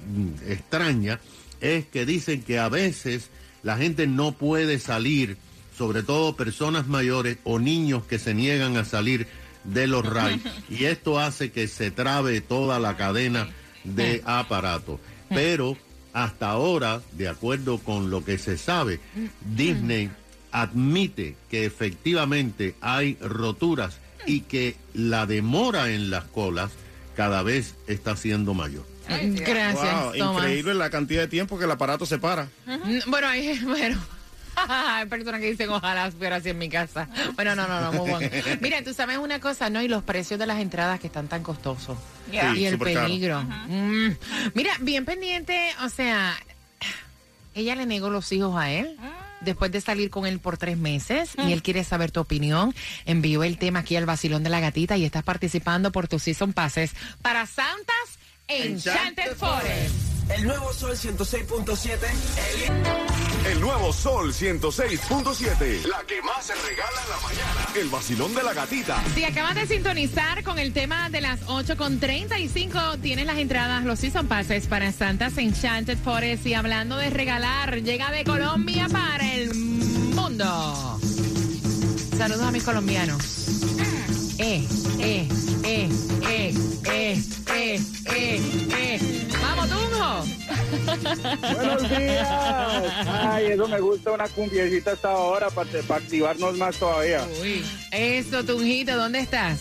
extraña, 0.48 1.20
es 1.62 1.86
que 1.86 2.06
dicen 2.06 2.42
que 2.42 2.58
a 2.58 2.70
veces 2.70 3.30
la 3.62 3.78
gente 3.78 4.08
no 4.08 4.32
puede 4.32 4.80
salir, 4.80 5.38
sobre 5.78 6.02
todo 6.02 6.36
personas 6.36 6.88
mayores 6.88 7.38
o 7.44 7.60
niños 7.60 8.06
que 8.06 8.18
se 8.18 8.34
niegan 8.34 8.76
a 8.78 8.86
salir 8.86 9.28
de 9.64 9.86
los 9.86 10.06
rides 10.06 10.42
y 10.70 10.86
esto 10.86 11.20
hace 11.20 11.52
que 11.52 11.68
se 11.68 11.92
trabe 11.92 12.42
toda 12.42 12.80
la 12.80 12.98
cadena 12.98 13.50
de 13.84 14.24
aparatos. 14.26 15.00
Pero 15.30 15.78
hasta 16.24 16.50
ahora, 16.50 17.02
de 17.12 17.28
acuerdo 17.28 17.78
con 17.78 18.10
lo 18.10 18.26
que 18.26 18.40
se 18.40 18.58
sabe, 18.58 19.00
Disney 19.56 20.10
admite 20.52 21.36
que 21.48 21.66
efectivamente 21.66 22.76
hay 22.82 23.18
roturas 23.22 24.00
y 24.26 24.42
que 24.42 24.76
la 24.96 25.28
demora 25.28 25.92
en 25.92 26.10
las 26.10 26.24
colas 26.24 26.72
cada 27.16 27.44
vez 27.44 27.76
está 27.86 28.16
siendo 28.16 28.56
mayor. 28.56 28.84
Gracias, 29.08 30.04
Wow, 30.04 30.16
increíble 30.16 30.74
la 30.74 30.90
cantidad 30.90 31.22
de 31.22 31.28
tiempo 31.28 31.60
que 31.60 31.66
el 31.66 31.72
aparato 31.72 32.08
se 32.08 32.18
para. 32.18 32.50
Bueno, 33.06 33.28
hay, 33.28 33.60
bueno. 33.64 34.00
Hay 34.70 35.06
personas 35.06 35.40
que 35.40 35.52
dicen 35.52 35.70
ojalá 35.70 36.12
fuera 36.12 36.38
así 36.38 36.50
en 36.50 36.58
mi 36.58 36.70
casa. 36.70 37.08
Bueno, 37.36 37.56
no, 37.56 37.68
no, 37.68 37.82
no, 37.82 37.92
muy 37.94 38.10
bueno. 38.10 38.30
Mira, 38.62 38.84
tú 38.84 38.94
sabes 38.94 39.18
una 39.18 39.40
cosa, 39.40 39.70
¿no? 39.70 39.82
Y 39.82 39.88
los 39.88 40.04
precios 40.04 40.40
de 40.40 40.46
las 40.46 40.60
entradas 40.60 41.00
que 41.00 41.08
están 41.08 41.28
tan 41.28 41.44
costosos. 41.44 41.98
Yeah. 42.32 42.54
Sí, 42.54 42.62
y 42.62 42.66
el 42.66 42.78
peligro. 42.78 43.42
Mm. 43.42 44.10
Mira, 44.54 44.74
bien 44.82 45.06
pendiente, 45.06 45.72
o 45.84 45.90
sea, 45.90 46.38
ella 47.54 47.76
le 47.76 47.86
negó 47.86 48.10
los 48.10 48.32
hijos 48.32 48.56
a 48.58 48.72
él. 48.72 48.98
Después 49.40 49.72
de 49.72 49.82
salir 49.82 50.10
con 50.10 50.26
él 50.26 50.40
por 50.40 50.58
tres 50.58 50.78
meses 50.80 51.34
y 51.38 51.54
él 51.54 51.62
quiere 51.62 51.84
saber 51.84 52.10
tu 52.10 52.20
opinión, 52.20 52.74
envió 53.06 53.44
el 53.44 53.60
tema 53.60 53.80
aquí 53.80 53.96
al 53.96 54.08
vacilón 54.08 54.44
de 54.44 54.50
la 54.50 54.60
gatita 54.60 54.98
y 54.98 55.06
estás 55.06 55.24
participando 55.24 55.92
por 55.92 56.08
tus 56.08 56.24
season 56.24 56.54
passes 56.54 56.94
para 57.22 57.46
Santas 57.46 58.18
Enchanted 58.48 59.36
Forest. 59.36 59.96
El 60.30 60.46
nuevo 60.46 60.74
Sol 60.74 60.96
106.7. 60.96 61.98
El 62.66 63.17
nuevo 63.56 63.94
Sol 63.94 64.34
106.7. 64.34 65.86
La 65.88 66.04
que 66.06 66.22
más 66.22 66.46
se 66.46 66.54
regala 66.56 67.02
en 67.04 67.10
la 67.10 67.18
mañana. 67.22 67.68
El 67.76 67.90
vacilón 67.90 68.36
de 68.36 68.44
la 68.44 68.54
gatita. 68.54 69.04
Si 69.16 69.24
acabas 69.24 69.56
de 69.56 69.68
sintonizar 69.68 70.44
con 70.44 70.60
el 70.60 70.74
tema 70.74 71.10
de 71.10 71.22
las 71.22 71.40
8 71.48 71.78
con 71.78 72.00
35, 72.00 72.98
tienes 73.02 73.26
las 73.26 73.38
entradas, 73.38 73.84
los 73.86 74.00
season 74.00 74.28
passes 74.28 74.68
para 74.68 74.92
Santas 74.92 75.38
Enchanted 75.38 75.98
Forest. 75.98 76.46
Y 76.46 76.54
hablando 76.54 76.98
de 76.98 77.10
regalar, 77.10 77.82
llega 77.82 78.12
de 78.12 78.24
Colombia 78.24 78.88
para 78.92 79.34
el 79.34 79.54
mundo. 79.54 81.00
Saludos 82.18 82.44
a 82.44 82.52
mis 82.52 82.64
colombianos. 82.64 83.24
Eh, 84.40 84.68
eh, 85.00 85.28
eh, 85.64 85.90
eh, 86.28 86.54
eh, 86.86 87.24
eh, 87.56 87.82
eh, 88.06 88.42
eh. 88.72 89.27
¡Vamos, 89.27 89.27
Tunjo! 89.66 90.26
Buenos 91.54 91.90
días. 91.90 92.28
Ay, 93.08 93.46
eso 93.48 93.68
me 93.68 93.80
gusta 93.80 94.12
una 94.12 94.28
cumbiecita 94.30 94.92
hasta 94.92 95.12
ahora 95.12 95.50
para, 95.50 95.70
para 95.88 96.02
activarnos 96.02 96.58
más 96.58 96.78
todavía. 96.78 97.26
Uy. 97.42 97.66
Eso, 97.92 98.44
Tunjito, 98.44 98.96
¿dónde 98.96 99.20
estás? 99.20 99.60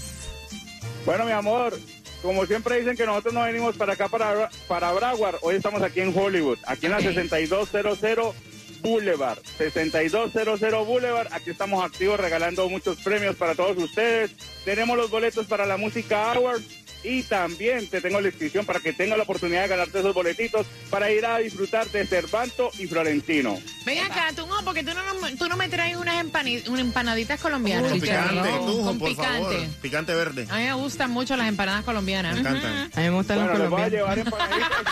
Bueno, 1.05 1.25
mi 1.25 1.33
amor, 1.33 1.79
como 2.23 2.45
siempre 2.47 2.79
dicen 2.81 2.97
que 2.97 3.07
nosotros 3.07 3.33
no 3.35 3.43
venimos 3.43 3.77
para 3.77 3.93
acá, 3.93 4.09
para, 4.09 4.49
para 4.67 4.93
Broward, 4.93 5.37
hoy 5.43 5.57
estamos 5.57 5.83
aquí 5.83 6.01
en 6.01 6.17
Hollywood, 6.17 6.59
aquí 6.67 6.87
en 6.87 6.93
la 6.93 6.99
Ok. 6.99 7.05
6200 7.05 8.35
Boulevard. 8.83 9.39
6200 9.59 10.61
Boulevard, 10.87 11.29
aquí 11.33 11.51
estamos 11.51 11.85
activos 11.85 12.19
regalando 12.21 12.69
muchos 12.69 12.97
premios 12.99 13.37
para 13.37 13.55
todos 13.55 13.77
ustedes. 13.79 14.33
Tenemos 14.65 14.97
los 14.97 15.11
boletos 15.11 15.47
para 15.47 15.67
la 15.67 15.77
música 15.77 16.33
Hour 16.33 16.61
y 17.05 17.23
también 17.23 17.89
te 17.89 18.01
tengo 18.01 18.21
la 18.21 18.29
inscripción 18.29 18.65
para 18.67 18.81
que 18.81 18.93
tengas 18.93 19.17
la 19.17 19.25
oportunidad 19.25 19.63
de 19.63 19.69
ganarte 19.69 19.99
esos 20.01 20.15
boletitos 20.15 20.67
para 20.91 21.11
ir 21.11 21.25
a 21.27 21.39
disfrutar 21.39 21.87
de 21.89 22.07
Cervanto 22.07 22.71
y 22.79 22.87
Florentino. 22.87 23.59
Ven 23.85 23.99
acá, 24.05 24.29
Tunjo, 24.35 24.63
porque 24.65 24.83
tú 24.83 24.91
no, 24.95 25.29
tú 25.39 25.49
no 25.49 25.57
me 25.57 25.69
traes 25.69 25.97
unas, 25.97 26.25
empani- 26.25 26.67
unas 26.69 26.81
empanaditas 26.81 27.41
colombianas. 27.41 27.91
Con 27.91 28.01
picante, 28.01 28.31
Chicharrón, 28.35 28.67
Tujo, 28.67 28.83
con 28.85 28.99
por 28.99 29.09
picante. 29.11 29.39
favor. 29.41 29.67
Picante 29.83 30.15
verde. 30.15 30.47
A 30.51 30.57
mí 30.57 30.63
me 30.65 30.73
gustan 30.75 31.11
mucho 31.11 31.37
las 31.37 31.49
empanadas 31.49 31.85
colombianas. 31.85 32.35
Me 32.35 32.41
encantan. 32.41 32.91
A 32.95 33.01
mí 33.01 33.03
me 33.05 33.11
gustan 33.11 33.37
Bueno, 33.39 33.53
los 33.53 33.61
les 33.61 33.71
voy 33.71 33.83
a 33.83 33.89
llevar 33.89 34.19
empanaditas 34.19 34.69
para 34.71 34.87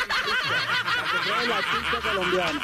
que 1.11 1.19
prueben 1.29 1.49
la 1.51 1.59
pizza 1.59 2.09
colombiana. 2.11 2.61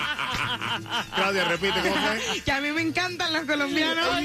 Claudia, 1.14 1.44
repite, 1.44 1.80
¿cómo 1.80 1.94
fue? 1.94 2.40
Que 2.42 2.52
a 2.52 2.60
mí 2.60 2.72
me 2.72 2.82
encantan 2.82 3.32
los 3.32 3.44
colombianos. 3.44 4.06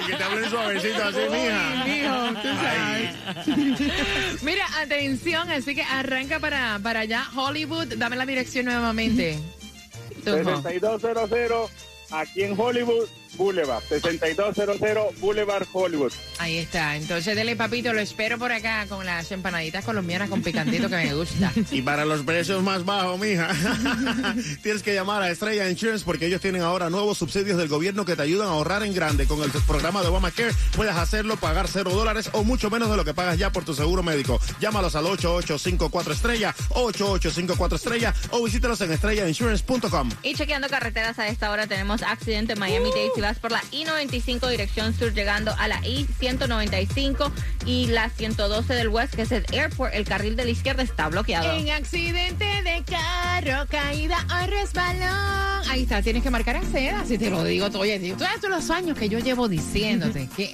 Y 0.00 0.06
que 0.06 0.16
te 0.16 0.24
hablen 0.24 0.50
suavecito 0.50 1.02
así, 1.04 1.18
mija. 1.30 1.84
Mijo, 1.84 2.40
tú 2.40 2.48
sabes. 2.62 4.42
Mira, 4.42 4.66
atención, 4.80 5.50
así 5.50 5.74
que 5.74 5.82
arranca 5.82 6.38
para, 6.38 6.78
para 6.82 7.00
allá. 7.00 7.26
Hollywood, 7.34 7.96
dame 7.96 8.16
la 8.16 8.26
dirección 8.26 8.64
nuevamente. 8.66 9.38
Tunjo. 10.24 10.62
6200 10.62 11.70
aquí 12.10 12.42
en 12.42 12.58
Hollywood 12.58 13.08
Boulevard. 13.40 13.82
6200 13.88 15.18
Boulevard 15.18 15.66
Hollywood. 15.72 16.12
Ahí 16.38 16.58
está. 16.58 16.96
Entonces, 16.96 17.34
dele, 17.34 17.56
papito, 17.56 17.92
lo 17.94 18.00
espero 18.00 18.38
por 18.38 18.52
acá 18.52 18.86
con 18.86 19.06
las 19.06 19.32
empanaditas 19.32 19.82
colombianas 19.82 20.28
con 20.28 20.42
picantito 20.42 20.88
que 20.90 20.96
me 20.96 21.14
gusta. 21.14 21.52
Y 21.70 21.82
para 21.82 22.04
los 22.04 22.22
precios 22.22 22.62
más 22.62 22.84
bajos, 22.84 23.18
mija, 23.18 23.48
tienes 24.62 24.82
que 24.82 24.92
llamar 24.92 25.22
a 25.22 25.30
Estrella 25.30 25.70
Insurance 25.70 26.04
porque 26.04 26.26
ellos 26.26 26.40
tienen 26.40 26.62
ahora 26.62 26.90
nuevos 26.90 27.16
subsidios 27.16 27.56
del 27.56 27.68
gobierno 27.68 28.04
que 28.04 28.16
te 28.16 28.22
ayudan 28.22 28.48
a 28.48 28.52
ahorrar 28.52 28.82
en 28.82 28.92
grande. 28.92 29.26
Con 29.26 29.42
el 29.42 29.50
programa 29.50 30.02
de 30.02 30.08
Obamacare 30.08 30.52
puedes 30.76 30.94
hacerlo, 30.94 31.36
pagar 31.36 31.68
cero 31.68 31.92
dólares 31.92 32.28
o 32.32 32.44
mucho 32.44 32.70
menos 32.70 32.90
de 32.90 32.96
lo 32.96 33.04
que 33.04 33.14
pagas 33.14 33.38
ya 33.38 33.52
por 33.52 33.64
tu 33.64 33.72
seguro 33.72 34.02
médico. 34.02 34.40
Llámalos 34.60 34.96
al 34.96 35.06
8854 35.06 36.12
estrella, 36.12 36.54
8854 36.70 37.76
estrella 37.76 38.14
o 38.30 38.42
visítalos 38.42 38.80
en 38.80 38.92
estrellainsurance.com. 38.92 40.10
Y 40.22 40.34
chequeando 40.34 40.68
carreteras 40.68 41.18
a 41.18 41.28
esta 41.28 41.50
hora 41.50 41.66
tenemos 41.66 42.02
accidente 42.02 42.54
en 42.54 42.58
Miami-Dade. 42.58 43.29
Vas 43.30 43.38
por 43.38 43.52
la 43.52 43.62
I-95 43.70 44.48
dirección 44.50 44.92
sur 44.92 45.12
llegando 45.14 45.54
a 45.56 45.68
la 45.68 45.76
I-195 45.86 47.30
y 47.64 47.86
la 47.86 48.10
112 48.10 48.74
del 48.74 48.88
West, 48.88 49.14
que 49.14 49.22
es 49.22 49.30
el 49.30 49.46
Airport, 49.52 49.94
el 49.94 50.04
carril 50.04 50.34
de 50.34 50.44
la 50.44 50.50
izquierda 50.50 50.82
está 50.82 51.08
bloqueado. 51.08 51.52
En 51.52 51.70
accidente 51.70 52.44
de 52.44 52.82
carro, 52.84 53.66
caída 53.68 54.26
o 54.28 54.46
resbalón. 54.46 55.70
Ahí 55.70 55.82
está, 55.82 56.02
tienes 56.02 56.24
que 56.24 56.30
marcar 56.30 56.56
en 56.56 56.72
seda, 56.72 57.04
si 57.04 57.18
te 57.18 57.30
lo 57.30 57.44
digo. 57.44 57.68
Oye, 57.78 58.00
tío, 58.00 58.16
todos 58.16 58.50
los 58.50 58.68
años 58.70 58.98
que 58.98 59.08
yo 59.08 59.20
llevo 59.20 59.48
diciéndote 59.48 60.28
que 60.36 60.52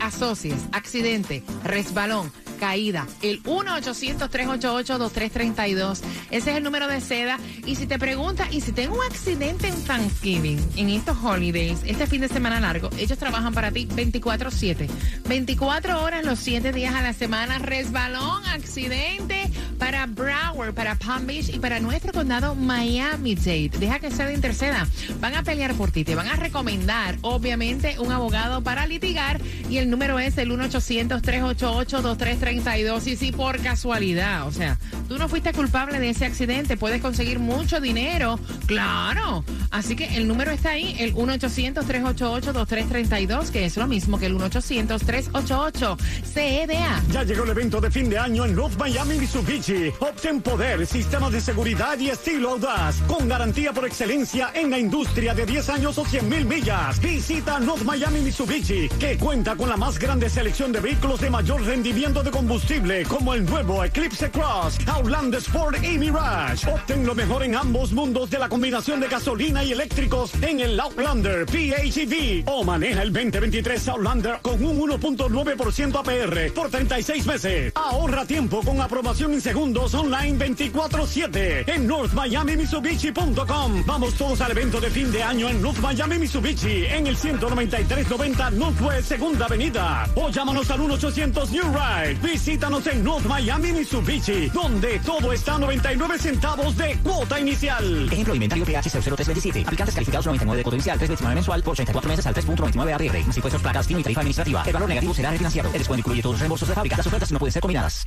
asocies 0.00 0.64
accidente, 0.72 1.44
resbalón, 1.62 2.32
caída, 2.56 3.06
el 3.22 3.42
1-800-388-2332. 3.42 6.02
Ese 6.30 6.50
es 6.50 6.56
el 6.56 6.62
número 6.62 6.88
de 6.88 7.00
seda. 7.00 7.38
Y 7.64 7.76
si 7.76 7.86
te 7.86 7.98
preguntas, 7.98 8.48
y 8.52 8.60
si 8.60 8.72
tengo 8.72 8.96
un 8.96 9.02
accidente 9.02 9.68
en 9.68 9.82
Thanksgiving, 9.84 10.62
en 10.76 10.90
estos 10.90 11.16
holidays, 11.22 11.80
este 11.84 12.06
fin 12.06 12.20
de 12.20 12.28
semana 12.28 12.60
largo, 12.60 12.90
ellos 12.98 13.18
trabajan 13.18 13.54
para 13.54 13.70
ti 13.70 13.86
24-7. 13.86 14.88
24 15.28 16.02
horas 16.02 16.24
los 16.24 16.38
7 16.38 16.72
días 16.72 16.94
a 16.94 17.02
la 17.02 17.12
semana. 17.12 17.58
Resbalón, 17.58 18.44
accidente 18.46 19.45
para 19.76 20.06
Broward, 20.06 20.72
para 20.74 20.94
Palm 20.96 21.26
Beach 21.26 21.50
y 21.50 21.58
para 21.58 21.80
nuestro 21.80 22.12
condado 22.12 22.54
Miami-Dade. 22.54 23.70
Deja 23.78 23.98
que 23.98 24.10
sea 24.10 24.26
de 24.26 24.34
interceda. 24.34 24.86
Van 25.20 25.34
a 25.34 25.42
pelear 25.42 25.74
por 25.74 25.90
ti, 25.90 26.04
te 26.04 26.14
van 26.14 26.28
a 26.28 26.36
recomendar, 26.36 27.16
obviamente, 27.22 27.98
un 27.98 28.12
abogado 28.12 28.62
para 28.62 28.86
litigar. 28.86 29.40
Y 29.68 29.78
el 29.78 29.90
número 29.90 30.18
es 30.18 30.36
el 30.38 30.50
1-800-388-2332. 30.50 33.06
Y 33.06 33.16
si 33.16 33.32
por 33.32 33.60
casualidad, 33.60 34.46
o 34.46 34.52
sea, 34.52 34.78
tú 35.08 35.18
no 35.18 35.28
fuiste 35.28 35.52
culpable 35.52 35.98
de 35.98 36.10
ese 36.10 36.24
accidente, 36.24 36.76
puedes 36.76 37.02
conseguir 37.02 37.38
mucho 37.38 37.80
dinero. 37.80 38.38
Claro. 38.66 39.44
Así 39.70 39.96
que 39.96 40.16
el 40.16 40.28
número 40.28 40.52
está 40.52 40.70
ahí, 40.70 40.96
el 40.98 41.14
1-800-388-2332, 41.14 43.50
que 43.50 43.64
es 43.64 43.76
lo 43.76 43.86
mismo 43.86 44.18
que 44.18 44.26
el 44.26 44.34
1-800-388-CEDA. 44.36 47.02
Ya 47.12 47.22
llegó 47.24 47.44
el 47.44 47.50
evento 47.50 47.80
de 47.80 47.90
fin 47.90 48.08
de 48.08 48.18
año 48.18 48.44
en 48.44 48.54
North 48.54 48.78
Miami 48.78 49.18
Mitsubishi 49.18 49.65
Mitsubishi. 49.66 49.92
Obtén 49.98 50.40
poder, 50.42 50.86
sistemas 50.86 51.32
de 51.32 51.40
seguridad 51.40 51.98
y 51.98 52.10
estilo 52.10 52.50
audaz. 52.50 52.96
Con 53.06 53.28
garantía 53.28 53.72
por 53.72 53.86
excelencia 53.86 54.50
en 54.54 54.70
la 54.70 54.78
industria 54.78 55.34
de 55.34 55.46
10 55.46 55.68
años 55.70 55.98
o 55.98 56.04
100 56.04 56.28
mil 56.28 56.44
millas. 56.44 57.00
Visita 57.00 57.58
North 57.58 57.82
Miami 57.82 58.20
Mitsubishi, 58.20 58.88
que 59.00 59.16
cuenta 59.18 59.56
con 59.56 59.68
la 59.68 59.76
más 59.76 59.98
grande 59.98 60.28
selección 60.28 60.72
de 60.72 60.80
vehículos 60.80 61.20
de 61.20 61.30
mayor 61.30 61.62
rendimiento 61.64 62.22
de 62.22 62.30
combustible, 62.30 63.04
como 63.04 63.34
el 63.34 63.44
nuevo 63.44 63.84
Eclipse 63.84 64.30
Cross, 64.30 64.78
Outlander 64.86 65.40
Sport 65.40 65.82
y 65.82 65.98
Mirage. 65.98 66.70
Obtén 66.70 67.04
lo 67.06 67.14
mejor 67.14 67.42
en 67.42 67.56
ambos 67.56 67.92
mundos 67.92 68.30
de 68.30 68.38
la 68.38 68.48
combinación 68.48 69.00
de 69.00 69.08
gasolina 69.08 69.64
y 69.64 69.72
eléctricos 69.72 70.32
en 70.42 70.60
el 70.60 70.78
Outlander 70.78 71.46
PHEV. 71.46 72.44
O 72.46 72.64
maneja 72.64 73.02
el 73.02 73.12
2023 73.12 73.88
Outlander 73.88 74.38
con 74.42 74.62
un 74.64 74.78
1.9% 74.78 75.96
APR 75.96 76.52
por 76.52 76.70
36 76.70 77.26
meses. 77.26 77.72
Ahorra 77.74 78.24
tiempo 78.24 78.62
con 78.62 78.80
aprobación 78.80 79.34
en 79.34 79.40
segundos 79.56 79.94
online 79.94 80.38
24-7 80.38 81.64
en 81.66 81.86
NorthMiamiMitsubishi.com. 81.86 83.84
Vamos 83.86 84.12
todos 84.12 84.38
al 84.42 84.50
evento 84.50 84.78
de 84.82 84.90
fin 84.90 85.10
de 85.10 85.22
año 85.22 85.48
en 85.48 85.62
North 85.62 85.78
Miami 85.78 86.18
Mitsubishi 86.18 86.84
en 86.84 87.06
el 87.06 87.16
19390 87.16 88.50
Northwest 88.50 89.08
Segunda 89.08 89.46
Avenida. 89.46 90.06
O 90.14 90.28
llámanos 90.28 90.70
al 90.70 90.80
1-800 90.80 91.48
New 91.48 91.64
Ride. 91.72 92.18
Visítanos 92.20 92.86
en 92.86 93.02
North 93.02 93.24
Miami 93.24 93.72
Mitsubishi, 93.72 94.50
donde 94.50 94.98
todo 94.98 95.32
está 95.32 95.54
a 95.54 95.58
99 95.58 96.18
centavos 96.18 96.76
de 96.76 96.98
cuota 96.98 97.40
inicial. 97.40 98.12
Ejemplo, 98.12 98.34
inventario 98.34 98.66
PH 98.66 98.90
00327. 98.90 99.62
Aplicantes 99.64 99.94
calificados 99.94 100.26
99 100.26 100.58
de 100.58 100.62
cuota 100.64 100.76
inicial, 100.76 100.98
329 100.98 101.34
mensual 101.34 101.62
por 101.62 101.72
84 101.72 102.10
meses 102.10 102.26
al 102.26 102.34
3.99 102.34 102.92
APR. 102.92 103.26
Más 103.26 103.36
impuestos, 103.38 103.62
placas, 103.62 103.86
fin 103.86 104.00
y 104.00 104.02
tarifa 104.02 104.20
administrativa. 104.20 104.62
El 104.66 104.72
valor 104.74 104.88
negativo 104.90 105.14
será 105.14 105.30
refinanciado. 105.30 105.70
El 105.70 105.78
descuento 105.78 106.00
incluye 106.00 106.20
todos 106.20 106.34
los 106.34 106.40
reembolsos 106.40 106.68
de 106.68 106.74
fábrica. 106.74 106.98
Las 106.98 107.06
ofertas 107.06 107.32
no 107.32 107.38
pueden 107.38 107.54
ser 107.54 107.62
combinadas. 107.62 108.06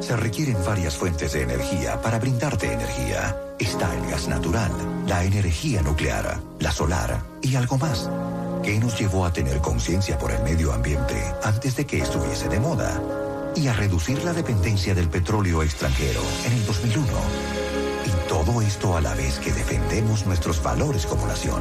Se 0.00 0.16
requieren 0.16 0.56
varias 0.64 0.96
fuentes 0.96 1.32
de 1.34 1.42
energía 1.42 2.00
para 2.00 2.18
brindarte 2.18 2.72
energía. 2.72 3.36
Está 3.58 3.94
el 3.94 4.10
gas 4.10 4.28
natural, 4.28 4.72
la 5.06 5.24
energía 5.24 5.82
nuclear, 5.82 6.40
la 6.58 6.72
solar 6.72 7.22
y 7.42 7.54
algo 7.54 7.76
más. 7.76 8.08
¿Qué 8.62 8.78
nos 8.78 8.98
llevó 8.98 9.26
a 9.26 9.32
tener 9.32 9.58
conciencia 9.60 10.18
por 10.18 10.30
el 10.30 10.42
medio 10.42 10.72
ambiente 10.72 11.22
antes 11.42 11.76
de 11.76 11.84
que 11.84 11.98
estuviese 11.98 12.48
de 12.48 12.60
moda? 12.60 13.00
Y 13.54 13.68
a 13.68 13.74
reducir 13.74 14.24
la 14.24 14.32
dependencia 14.32 14.94
del 14.94 15.08
petróleo 15.08 15.62
extranjero 15.62 16.22
en 16.46 16.52
el 16.52 16.66
2001. 16.66 17.06
Y 18.06 18.28
todo 18.28 18.62
esto 18.62 18.96
a 18.96 19.02
la 19.02 19.14
vez 19.14 19.38
que 19.38 19.52
defendemos 19.52 20.24
nuestros 20.24 20.62
valores 20.62 21.04
como 21.04 21.26
nación. 21.26 21.60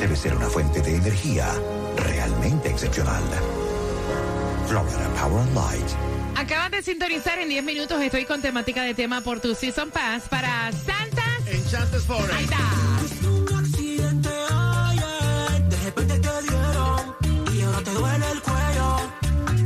Debe 0.00 0.16
ser 0.16 0.34
una 0.34 0.48
fuente 0.48 0.82
de 0.82 0.96
energía 0.96 1.48
realmente 1.96 2.70
excepcional. 2.70 3.22
Florida 4.66 5.08
Power 5.20 5.40
and 5.40 5.54
Light. 5.54 5.90
Acaban 6.36 6.70
de 6.70 6.82
sintonizar 6.82 7.38
en 7.38 7.48
10 7.48 7.64
minutos. 7.64 8.00
Estoy 8.02 8.24
con 8.24 8.42
temática 8.42 8.82
de 8.82 8.94
tema 8.94 9.20
por 9.20 9.40
tu 9.40 9.54
Season 9.54 9.90
Pass 9.90 10.24
para 10.28 10.70
Santas. 10.72 11.46
Enchantes 11.46 12.04
Forest. 12.04 12.32
Ahí 12.32 12.44
está. 12.44 12.58
un 13.28 13.58
accidente 13.58 14.28
ayer, 14.50 15.68
de 15.68 15.76
repente 15.84 16.18
te 16.18 16.42
dieron 16.42 17.16
y 17.54 17.62
ahora 17.62 17.80
te 17.82 17.90
duele 17.92 18.30
el 18.32 18.42
cuello. 18.42 18.96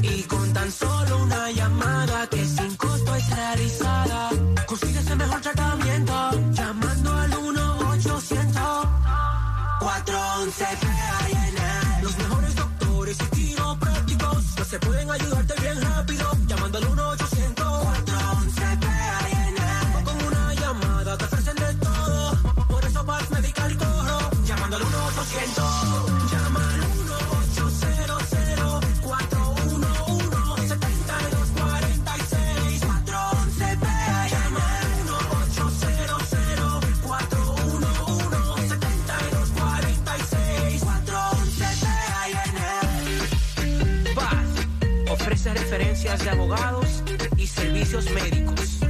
Y 0.03 0.23
con 0.25 0.53
tan 0.53 0.71
solo 0.71 1.19
una 1.25 1.51
llamada 1.51 2.27
que 2.29 2.45
sin 2.45 2.77
costo 2.77 3.15
es 3.17 3.31
realizada, 3.31 4.31
consigues 4.67 5.07
el 5.11 5.17
mejor 5.17 5.41
tratamiento 5.41 6.31
llamando 6.53 7.13
al 7.17 7.31
1-800 7.33 8.89
411 9.81 11.00
que 15.19 15.25
se 15.25 15.50
de 46.19 46.29
abogados 46.29 47.05
y 47.37 47.47
servicios 47.47 48.11
médicos. 48.11 48.81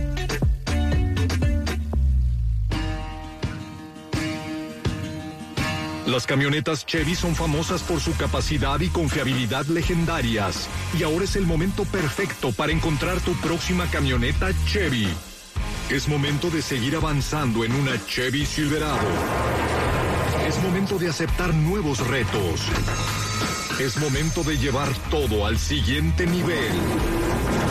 Las 6.06 6.26
camionetas 6.26 6.86
Chevy 6.86 7.14
son 7.14 7.36
famosas 7.36 7.82
por 7.82 8.00
su 8.00 8.16
capacidad 8.16 8.80
y 8.80 8.88
confiabilidad 8.88 9.66
legendarias. 9.66 10.66
Y 10.98 11.02
ahora 11.02 11.24
es 11.24 11.36
el 11.36 11.44
momento 11.44 11.84
perfecto 11.84 12.52
para 12.52 12.72
encontrar 12.72 13.20
tu 13.20 13.34
próxima 13.34 13.86
camioneta 13.90 14.48
Chevy. 14.64 15.06
Es 15.90 16.08
momento 16.08 16.48
de 16.48 16.62
seguir 16.62 16.96
avanzando 16.96 17.64
en 17.64 17.74
una 17.74 17.92
Chevy 18.06 18.46
Silverado. 18.46 19.06
Es 20.48 20.58
momento 20.62 20.98
de 20.98 21.10
aceptar 21.10 21.52
nuevos 21.52 21.98
retos. 22.06 22.62
Es 23.80 23.96
momento 23.96 24.42
de 24.42 24.58
llevar 24.58 24.90
todo 25.10 25.46
al 25.46 25.58
siguiente 25.58 26.26
nivel. 26.26 26.70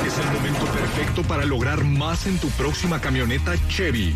Es 0.08 0.17
el 0.17 0.26
momento 0.34 0.65
perfecto 0.65 1.22
para 1.22 1.45
lograr 1.45 1.84
más 1.84 2.26
en 2.26 2.39
tu 2.39 2.50
próxima 2.50 3.00
camioneta 3.00 3.54
Chevy. 3.67 4.15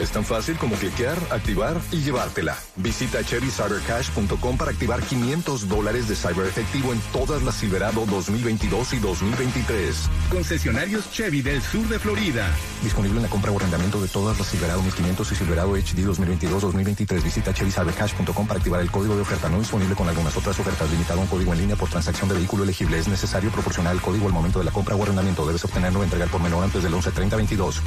Es 0.00 0.12
tan 0.12 0.24
fácil 0.24 0.56
como 0.56 0.76
cliquear, 0.76 1.18
activar 1.30 1.78
y 1.92 1.98
llevártela. 1.98 2.56
Visita 2.76 3.22
ChevyCyberCash.com 3.22 4.56
para 4.56 4.70
activar 4.70 5.02
500 5.02 5.68
dólares 5.68 6.08
de 6.08 6.16
cyber 6.16 6.46
efectivo 6.46 6.94
en 6.94 7.00
todas 7.12 7.42
las 7.42 7.56
Silverado 7.56 8.06
2022 8.06 8.94
y 8.94 8.98
2023. 8.98 10.08
Concesionarios 10.30 11.12
Chevy 11.12 11.42
del 11.42 11.60
sur 11.60 11.86
de 11.86 11.98
Florida. 11.98 12.50
Disponible 12.82 13.18
en 13.18 13.24
la 13.24 13.28
compra 13.28 13.52
o 13.52 13.58
arrendamiento 13.58 14.00
de 14.00 14.08
todas 14.08 14.38
las 14.38 14.48
Silverado 14.48 14.82
1500 14.82 15.32
y 15.32 15.34
Silverado 15.34 15.72
HD 15.72 16.06
2022-2023. 16.06 17.22
Visita 17.22 17.52
ChevyCyberCash.com 17.52 18.46
para 18.46 18.56
activar 18.56 18.80
el 18.80 18.90
código 18.90 19.16
de 19.16 19.20
oferta 19.20 19.50
no 19.50 19.58
disponible 19.58 19.94
con 19.94 20.08
algunas 20.08 20.34
otras 20.34 20.58
ofertas. 20.58 20.90
Limitado 20.90 21.20
a 21.20 21.24
un 21.24 21.28
código 21.28 21.52
en 21.52 21.58
línea 21.58 21.76
por 21.76 21.90
transacción 21.90 22.30
de 22.30 22.36
vehículo 22.36 22.64
elegible. 22.64 22.98
Es 22.98 23.06
necesario 23.06 23.50
proporcionar 23.50 23.94
el 23.94 24.00
código 24.00 24.28
al 24.28 24.32
momento 24.32 24.60
de 24.60 24.64
la 24.64 24.70
compra 24.70 24.96
o 24.96 25.02
arrendamiento. 25.02 25.46
Debes 25.46 25.62
obtenerlo 25.66 26.00
o 26.00 26.04
entregar 26.04 26.30
por 26.30 26.40
menor 26.40 26.64
antes 26.64 26.82
del 26.82 26.94
11-30-22. 26.94 27.82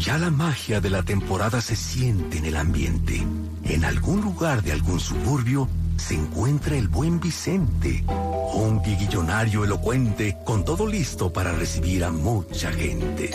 Ya 0.00 0.16
la 0.16 0.30
magia 0.30 0.80
de 0.80 0.88
la 0.88 1.02
temporada 1.02 1.60
se 1.60 1.76
siente 1.76 2.38
en 2.38 2.46
el 2.46 2.56
ambiente. 2.56 3.22
En 3.64 3.84
algún 3.84 4.22
lugar 4.22 4.62
de 4.62 4.72
algún 4.72 4.98
suburbio 4.98 5.68
se 5.98 6.14
encuentra 6.14 6.74
el 6.74 6.88
buen 6.88 7.20
Vicente, 7.20 8.02
un 8.54 8.80
guiguillonario 8.82 9.62
elocuente 9.62 10.38
con 10.46 10.64
todo 10.64 10.86
listo 10.86 11.30
para 11.30 11.52
recibir 11.52 12.02
a 12.02 12.10
mucha 12.10 12.72
gente. 12.72 13.30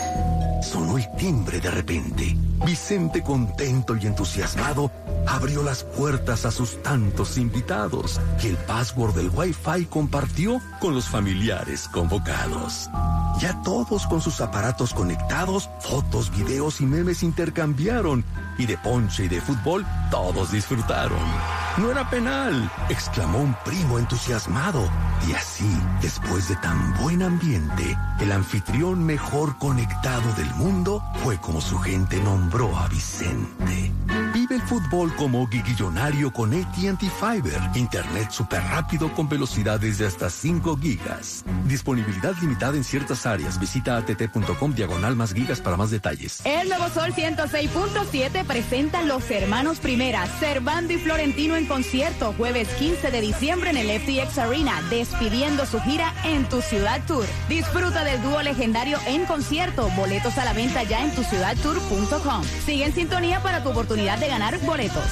Sonó 0.60 0.98
el 0.98 1.06
timbre 1.16 1.60
de 1.60 1.70
repente. 1.70 2.36
Vicente, 2.66 3.22
contento 3.22 3.94
y 3.94 4.04
entusiasmado, 4.04 4.90
abrió 5.26 5.62
las 5.62 5.84
puertas 5.84 6.44
a 6.46 6.50
sus 6.50 6.82
tantos 6.82 7.38
invitados 7.38 8.20
que 8.40 8.50
el 8.50 8.56
password 8.56 9.14
del 9.14 9.30
Wi-Fi 9.30 9.86
compartió 9.86 10.60
con 10.80 10.94
los 10.94 11.08
familiares 11.08 11.88
convocados. 11.88 12.88
Ya 13.40 13.60
todos 13.62 14.06
con 14.06 14.22
sus 14.22 14.40
aparatos 14.40 14.94
conectados, 14.94 15.68
fotos, 15.80 16.30
videos 16.30 16.80
y 16.80 16.86
memes 16.86 17.22
intercambiaron. 17.22 18.24
Y 18.56 18.64
de 18.64 18.78
ponche 18.78 19.24
y 19.24 19.28
de 19.28 19.42
fútbol, 19.42 19.84
todos 20.10 20.50
disfrutaron. 20.52 21.18
No 21.76 21.90
era 21.90 22.08
penal, 22.08 22.70
exclamó 22.88 23.40
un 23.40 23.54
primo 23.64 23.98
entusiasmado. 23.98 24.88
Y 25.28 25.34
así, 25.34 25.70
después 26.00 26.48
de 26.48 26.56
tan 26.56 26.96
buen 27.02 27.22
ambiente, 27.22 27.98
el 28.20 28.32
anfitrión 28.32 29.04
mejor 29.04 29.58
conectado 29.58 30.32
del 30.34 30.52
mundo 30.54 31.02
fue 31.22 31.38
como 31.38 31.60
su 31.60 31.78
gente 31.78 32.18
nombró 32.22 32.74
a 32.78 32.88
Vicente. 32.88 33.92
Vive 34.36 34.56
el 34.56 34.60
fútbol 34.60 35.16
como 35.16 35.48
guiguillonario 35.48 36.30
con 36.30 36.52
AT&T 36.52 37.08
Fiber. 37.08 37.58
Internet 37.74 38.30
súper 38.30 38.60
rápido 38.64 39.10
con 39.14 39.30
velocidades 39.30 39.96
de 39.96 40.06
hasta 40.06 40.28
5 40.28 40.76
gigas. 40.76 41.42
Disponibilidad 41.64 42.34
limitada 42.42 42.76
en 42.76 42.84
ciertas 42.84 43.24
áreas. 43.24 43.58
Visita 43.58 43.96
att.com 43.96 44.74
diagonal 44.74 45.16
más 45.16 45.32
gigas 45.32 45.62
para 45.62 45.78
más 45.78 45.90
detalles. 45.90 46.42
El 46.44 46.68
Nuevo 46.68 46.90
Sol 46.90 47.14
106.7 47.14 48.44
presenta 48.44 49.00
Los 49.00 49.30
Hermanos 49.30 49.78
Primera, 49.78 50.26
Servando 50.38 50.92
y 50.92 50.98
Florentino 50.98 51.56
en 51.56 51.64
concierto, 51.64 52.34
jueves 52.36 52.68
15 52.78 53.10
de 53.10 53.22
diciembre 53.22 53.70
en 53.70 53.78
el 53.78 54.00
FTX 54.00 54.36
Arena, 54.36 54.82
despidiendo 54.90 55.64
su 55.64 55.80
gira 55.80 56.12
en 56.24 56.46
Tu 56.46 56.60
Ciudad 56.60 57.00
Tour. 57.06 57.24
Disfruta 57.48 58.04
del 58.04 58.20
dúo 58.20 58.42
legendario 58.42 58.98
en 59.06 59.24
concierto, 59.24 59.88
boletos 59.96 60.36
a 60.36 60.44
la 60.44 60.52
venta 60.52 60.82
ya 60.82 61.02
en 61.02 61.14
tuciudadtour.com. 61.14 62.44
Sigue 62.66 62.84
en 62.84 62.92
sintonía 62.92 63.42
para 63.42 63.62
tu 63.62 63.70
oportunidad 63.70 64.18
de 64.18 64.25
ganar 64.28 64.58
boletos. 64.60 65.10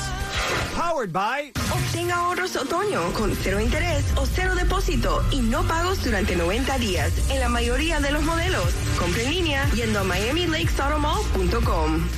Powered 0.77 1.13
by 1.13 1.53
Obtenga 1.73 2.17
ahorros 2.17 2.57
otoño 2.57 3.13
con 3.13 3.35
cero 3.35 3.61
interés 3.61 4.05
o 4.17 4.27
cero 4.27 4.55
depósito 4.55 5.25
y 5.31 5.41
no 5.41 5.63
pagos 5.63 6.05
durante 6.05 6.37
90 6.37 6.79
días 6.79 7.13
en 7.31 7.41
la 7.41 7.49
mayoría 7.49 8.01
de 8.01 8.11
los 8.11 8.23
modelos. 8.23 8.73
Compre 8.99 9.25
en 9.25 9.31
línea 9.31 9.71
yendo 9.71 10.01
a 10.01 10.05
miamilakesautomall.com. 10.05 12.09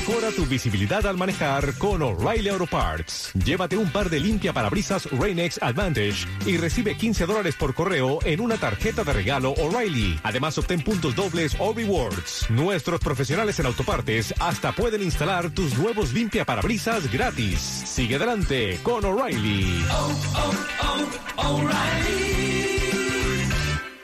Mejora 0.00 0.30
tu 0.30 0.46
visibilidad 0.46 1.06
al 1.06 1.18
manejar 1.18 1.74
con 1.76 2.00
O'Reilly 2.00 2.48
Auto 2.48 2.66
Parts. 2.66 3.32
Llévate 3.34 3.76
un 3.76 3.92
par 3.92 4.08
de 4.08 4.18
limpia 4.18 4.50
parabrisas 4.50 5.06
Rain-X 5.10 5.58
Advantage 5.60 6.26
y 6.46 6.56
recibe 6.56 6.96
15 6.96 7.26
dólares 7.26 7.54
por 7.54 7.74
correo 7.74 8.18
en 8.24 8.40
una 8.40 8.56
tarjeta 8.56 9.04
de 9.04 9.12
regalo 9.12 9.50
O'Reilly. 9.50 10.18
Además, 10.22 10.56
obtén 10.56 10.80
puntos 10.80 11.14
dobles 11.14 11.54
o 11.58 11.74
rewards. 11.74 12.46
Nuestros 12.48 12.98
profesionales 13.00 13.60
en 13.60 13.66
autopartes 13.66 14.32
hasta 14.38 14.72
pueden 14.72 15.02
instalar 15.02 15.50
tus 15.50 15.76
nuevos 15.76 16.14
limpia 16.14 16.46
parabrisas 16.46 17.12
gratis. 17.12 17.60
Sigue 17.60 18.16
adelante 18.16 18.80
con 18.82 19.04
O'Reilly. 19.04 19.84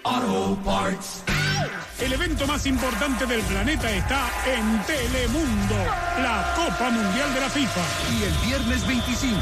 Auto 0.04 0.59
Parts. 0.62 1.36
El 1.98 2.12
evento 2.12 2.46
más 2.46 2.66
importante 2.66 3.24
del 3.24 3.40
planeta 3.42 3.90
está 3.90 4.28
en 4.44 4.85
Telemundo, 4.85 5.76
la 6.18 6.52
Copa 6.54 6.90
Mundial 6.90 7.32
de 7.32 7.40
la 7.40 7.48
FIFA. 7.48 7.80
Y 8.12 8.22
el 8.24 8.35
viernes 8.46 8.87
25 8.87 9.40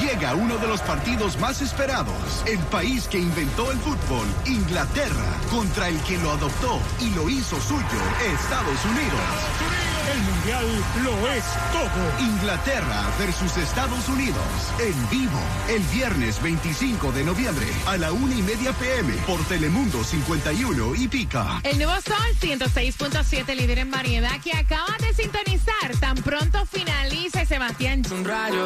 llega 0.00 0.34
uno 0.36 0.56
de 0.58 0.68
los 0.68 0.80
partidos 0.82 1.36
más 1.40 1.60
esperados. 1.62 2.44
El 2.46 2.60
país 2.60 3.08
que 3.08 3.18
inventó 3.18 3.72
el 3.72 3.78
fútbol, 3.78 4.26
Inglaterra, 4.44 5.40
contra 5.50 5.88
el 5.88 6.00
que 6.02 6.16
lo 6.18 6.30
adoptó 6.30 6.80
y 7.00 7.10
lo 7.10 7.28
hizo 7.28 7.60
suyo, 7.60 8.00
Estados 8.32 8.84
Unidos. 8.84 9.85
El 10.12 10.22
Mundial 10.22 10.66
lo 11.04 11.28
es 11.32 11.44
todo. 11.72 12.26
Inglaterra 12.26 13.10
versus 13.18 13.56
Estados 13.56 14.08
Unidos. 14.08 14.44
En 14.78 15.10
vivo. 15.10 15.40
El 15.68 15.82
viernes 15.94 16.40
25 16.42 17.12
de 17.12 17.24
noviembre 17.24 17.66
a 17.86 17.96
la 17.96 18.12
una 18.12 18.34
y 18.34 18.42
media 18.42 18.72
pm 18.72 19.12
por 19.26 19.42
Telemundo 19.46 20.04
51 20.04 20.94
y 20.94 21.08
Pica. 21.08 21.60
El 21.64 21.78
nuevo 21.78 21.94
Sol 22.00 22.14
106.7, 22.40 23.54
líder 23.56 23.78
en 23.78 23.90
variedad, 23.90 24.40
que 24.42 24.52
acaba 24.52 24.96
de 25.00 25.12
sintonizar. 25.14 25.96
Tan 26.00 26.16
pronto 26.16 26.64
finalice 26.66 27.44
Sebastián. 27.46 28.02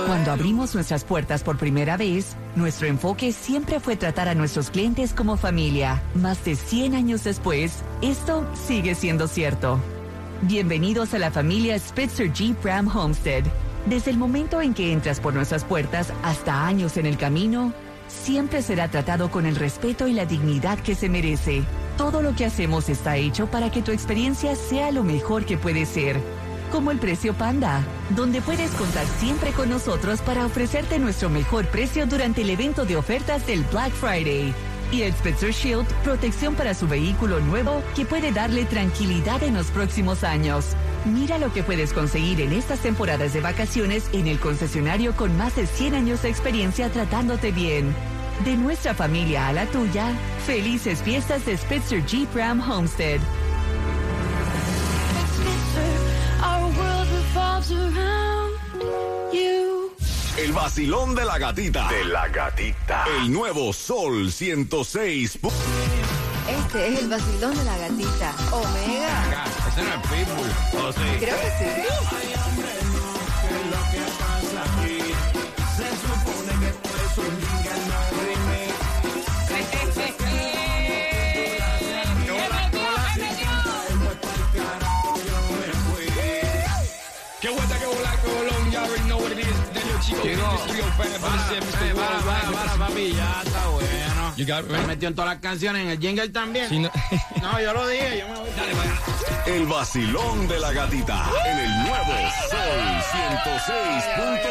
Cuando 0.06 0.32
abrimos 0.32 0.74
nuestras 0.74 1.04
puertas 1.04 1.42
por 1.42 1.56
primera 1.56 1.96
vez, 1.96 2.36
nuestro 2.54 2.86
enfoque 2.86 3.32
siempre 3.32 3.80
fue 3.80 3.96
tratar 3.96 4.28
a 4.28 4.34
nuestros 4.34 4.70
clientes 4.70 5.12
como 5.14 5.36
familia. 5.36 6.02
Más 6.14 6.44
de 6.44 6.56
100 6.56 6.94
años 6.94 7.24
después, 7.24 7.82
esto 8.02 8.46
sigue 8.66 8.94
siendo 8.94 9.26
cierto. 9.26 9.80
Bienvenidos 10.42 11.12
a 11.12 11.18
la 11.18 11.30
familia 11.30 11.78
Spitzer 11.78 12.32
Jeep 12.32 12.64
Ram 12.64 12.88
Homestead. 12.88 13.44
Desde 13.84 14.10
el 14.10 14.16
momento 14.16 14.62
en 14.62 14.72
que 14.72 14.90
entras 14.90 15.20
por 15.20 15.34
nuestras 15.34 15.64
puertas 15.64 16.14
hasta 16.22 16.66
años 16.66 16.96
en 16.96 17.04
el 17.04 17.18
camino, 17.18 17.74
siempre 18.08 18.62
será 18.62 18.88
tratado 18.88 19.30
con 19.30 19.44
el 19.44 19.54
respeto 19.54 20.08
y 20.08 20.14
la 20.14 20.24
dignidad 20.24 20.78
que 20.78 20.94
se 20.94 21.10
merece. 21.10 21.62
Todo 21.98 22.22
lo 22.22 22.34
que 22.34 22.46
hacemos 22.46 22.88
está 22.88 23.18
hecho 23.18 23.48
para 23.48 23.70
que 23.70 23.82
tu 23.82 23.92
experiencia 23.92 24.56
sea 24.56 24.90
lo 24.92 25.04
mejor 25.04 25.44
que 25.44 25.58
puede 25.58 25.84
ser. 25.84 26.18
Como 26.72 26.90
el 26.90 26.98
precio 26.98 27.34
Panda, 27.34 27.84
donde 28.16 28.40
puedes 28.40 28.70
contar 28.70 29.04
siempre 29.18 29.52
con 29.52 29.68
nosotros 29.68 30.22
para 30.22 30.46
ofrecerte 30.46 30.98
nuestro 30.98 31.28
mejor 31.28 31.66
precio 31.66 32.06
durante 32.06 32.40
el 32.40 32.48
evento 32.48 32.86
de 32.86 32.96
ofertas 32.96 33.46
del 33.46 33.62
Black 33.64 33.92
Friday. 33.92 34.54
Y 34.92 35.02
el 35.02 35.12
Spitzer 35.12 35.52
Shield, 35.52 35.86
protección 36.02 36.54
para 36.54 36.74
su 36.74 36.88
vehículo 36.88 37.40
nuevo 37.40 37.82
que 37.94 38.04
puede 38.04 38.32
darle 38.32 38.64
tranquilidad 38.64 39.42
en 39.42 39.54
los 39.54 39.68
próximos 39.68 40.24
años. 40.24 40.74
Mira 41.04 41.38
lo 41.38 41.52
que 41.52 41.62
puedes 41.62 41.92
conseguir 41.92 42.40
en 42.40 42.52
estas 42.52 42.80
temporadas 42.80 43.32
de 43.32 43.40
vacaciones 43.40 44.10
en 44.12 44.26
el 44.26 44.38
concesionario 44.38 45.14
con 45.14 45.36
más 45.36 45.54
de 45.56 45.66
100 45.66 45.94
años 45.94 46.22
de 46.22 46.28
experiencia 46.28 46.90
tratándote 46.90 47.52
bien. 47.52 47.94
De 48.44 48.56
nuestra 48.56 48.94
familia 48.94 49.48
a 49.48 49.52
la 49.52 49.66
tuya, 49.66 50.12
felices 50.44 51.02
fiestas 51.02 51.46
de 51.46 51.56
Spitzer 51.56 52.04
Jeep 52.04 52.34
Ram 52.34 52.60
Homestead. 52.60 53.20
El 60.40 60.52
vacilón 60.52 61.14
de 61.14 61.26
la 61.26 61.36
gatita. 61.36 61.86
De 61.88 62.02
la 62.06 62.26
gatita. 62.28 63.04
El 63.18 63.30
nuevo 63.30 63.74
Sol 63.74 64.32
106. 64.32 65.38
Este 66.48 66.88
es 66.88 66.98
el 67.00 67.10
vacilón 67.10 67.54
de 67.58 67.64
la 67.64 67.76
gatita. 67.76 68.34
Omega. 68.50 69.44
Ese 69.68 69.82
no 69.82 69.90
es 69.90 70.00
Pitbull. 70.08 70.82
¿O 70.82 70.92
sí? 70.92 71.00
Creo 71.18 71.36
que 71.36 71.50
sí. 71.58 72.39
Chico, 90.22 90.62
Chico, 90.68 90.86
Mr. 90.98 91.18
305, 91.18 92.00
para, 92.00 92.18
Mr. 92.18 92.24
para, 92.24 92.50
para, 92.50 92.50
para, 92.52 92.86
papi, 92.88 93.12
ya 93.14 93.42
está 93.44 93.66
bueno. 93.68 94.34
You 94.36 94.46
got 94.46 94.64
it, 94.64 94.70
Me 94.70 94.86
metió 94.86 95.08
en 95.08 95.14
todas 95.14 95.30
las 95.32 95.40
canciones, 95.40 95.82
en 95.82 95.90
el 95.90 95.98
jingle 95.98 96.28
también. 96.28 96.68
Sí, 96.68 96.78
no- 96.78 96.90
No, 97.42 97.60
yo 97.60 97.72
lo 97.72 97.86
dije, 97.88 98.18
yo 98.20 98.28
me 98.28 98.38
voy. 98.40 98.50
Dale, 98.56 99.56
El 99.56 99.66
vacilón 99.66 100.46
de 100.48 100.58
la 100.58 100.72
gatita. 100.72 101.24
En 101.46 101.58
el 101.58 101.70
nuevo 101.84 102.12
Sol 102.50 102.80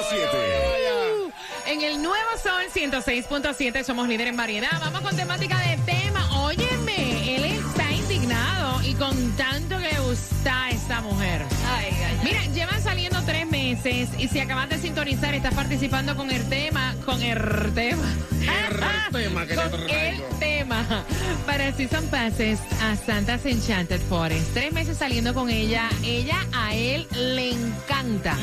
106.7. 0.09 1.33
En 1.67 1.81
el 1.83 2.01
nuevo 2.01 2.29
Sol 2.41 2.63
106.7 2.73 3.83
somos 3.83 4.07
líderes 4.07 4.31
en 4.31 4.37
variedad. 4.37 4.69
Vamos 4.79 5.01
con 5.01 5.15
temática 5.15 5.57
de 5.59 5.77
tema. 5.85 6.41
Óyeme, 6.43 7.35
él 7.35 7.45
está 7.45 7.91
indignado 7.91 8.81
y 8.83 8.93
con 8.95 9.31
tanto 9.37 9.77
que 9.77 9.87
le 9.93 9.99
gusta 9.99 10.69
esta 10.71 11.01
mujer. 11.01 11.45
Mira, 12.23 12.45
llevan 12.53 12.81
saliendo 12.81 13.21
tres 13.23 13.47
meses 13.47 14.09
y 14.17 14.27
si 14.27 14.39
acabas 14.39 14.69
de 14.69 14.77
sintonizar, 14.77 15.33
estás 15.33 15.53
participando 15.53 16.15
con 16.15 16.31
el 16.31 16.47
tema, 16.49 16.95
con 17.05 17.21
el 17.21 17.73
tema. 17.73 18.03
tema 19.11 19.45
que 19.45 19.55
te 19.55 19.69
con 19.69 19.85
traigo. 19.85 20.27
el 20.27 20.39
tema 20.39 20.85
para 21.45 21.71
Season 21.73 22.05
Passes 22.07 22.59
a 22.81 22.95
Santa's 22.95 23.45
Enchanted 23.45 24.01
Forest. 24.01 24.53
Tres 24.53 24.71
meses 24.71 24.97
saliendo 24.97 25.33
con 25.33 25.49
ella. 25.49 25.89
Ella 26.03 26.45
a 26.53 26.75
él 26.75 27.07
le 27.13 27.51
encanta. 27.51 28.37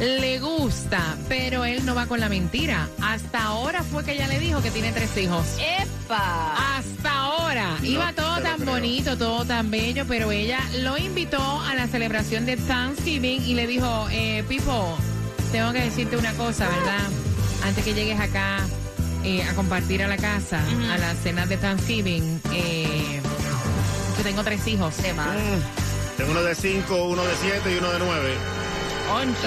Le 0.00 0.38
gusta, 0.40 1.16
pero 1.28 1.64
él 1.64 1.84
no 1.86 1.94
va 1.94 2.06
con 2.06 2.20
la 2.20 2.28
mentira. 2.28 2.88
Hasta 3.02 3.44
ahora 3.44 3.82
fue 3.82 4.04
que 4.04 4.12
ella 4.12 4.28
le 4.28 4.38
dijo 4.38 4.62
que 4.62 4.70
tiene 4.70 4.92
tres 4.92 5.16
hijos. 5.16 5.46
¡Epa! 5.58 6.76
Hasta 6.76 7.10
ahora. 7.10 7.25
Iba 7.82 8.12
todo 8.12 8.40
tan 8.42 8.64
bonito, 8.64 9.16
todo 9.16 9.44
tan 9.46 9.70
bello, 9.70 10.04
pero 10.06 10.30
ella 10.30 10.60
lo 10.80 10.98
invitó 10.98 11.40
a 11.62 11.74
la 11.74 11.86
celebración 11.86 12.44
de 12.44 12.56
Thanksgiving 12.56 13.42
y 13.42 13.54
le 13.54 13.66
dijo, 13.66 14.08
eh, 14.10 14.44
Pipo, 14.46 14.98
tengo 15.52 15.72
que 15.72 15.80
decirte 15.80 16.16
una 16.18 16.32
cosa, 16.34 16.68
¿verdad? 16.68 17.08
Antes 17.64 17.82
que 17.82 17.94
llegues 17.94 18.20
acá 18.20 18.58
eh, 19.24 19.42
a 19.42 19.54
compartir 19.54 20.02
a 20.02 20.08
la 20.08 20.18
casa, 20.18 20.60
a 20.92 20.98
la 20.98 21.14
cena 21.14 21.46
de 21.46 21.56
Thanksgiving, 21.56 22.42
eh, 22.52 23.20
yo 24.18 24.22
tengo 24.22 24.44
tres 24.44 24.66
hijos. 24.66 24.94
Tengo 26.16 26.32
uno 26.32 26.42
de 26.42 26.54
5, 26.54 27.04
uno 27.04 27.22
de 27.24 27.34
7 27.40 27.72
y 27.72 27.78
uno 27.78 27.90
de 27.90 27.98
9. 27.98 28.65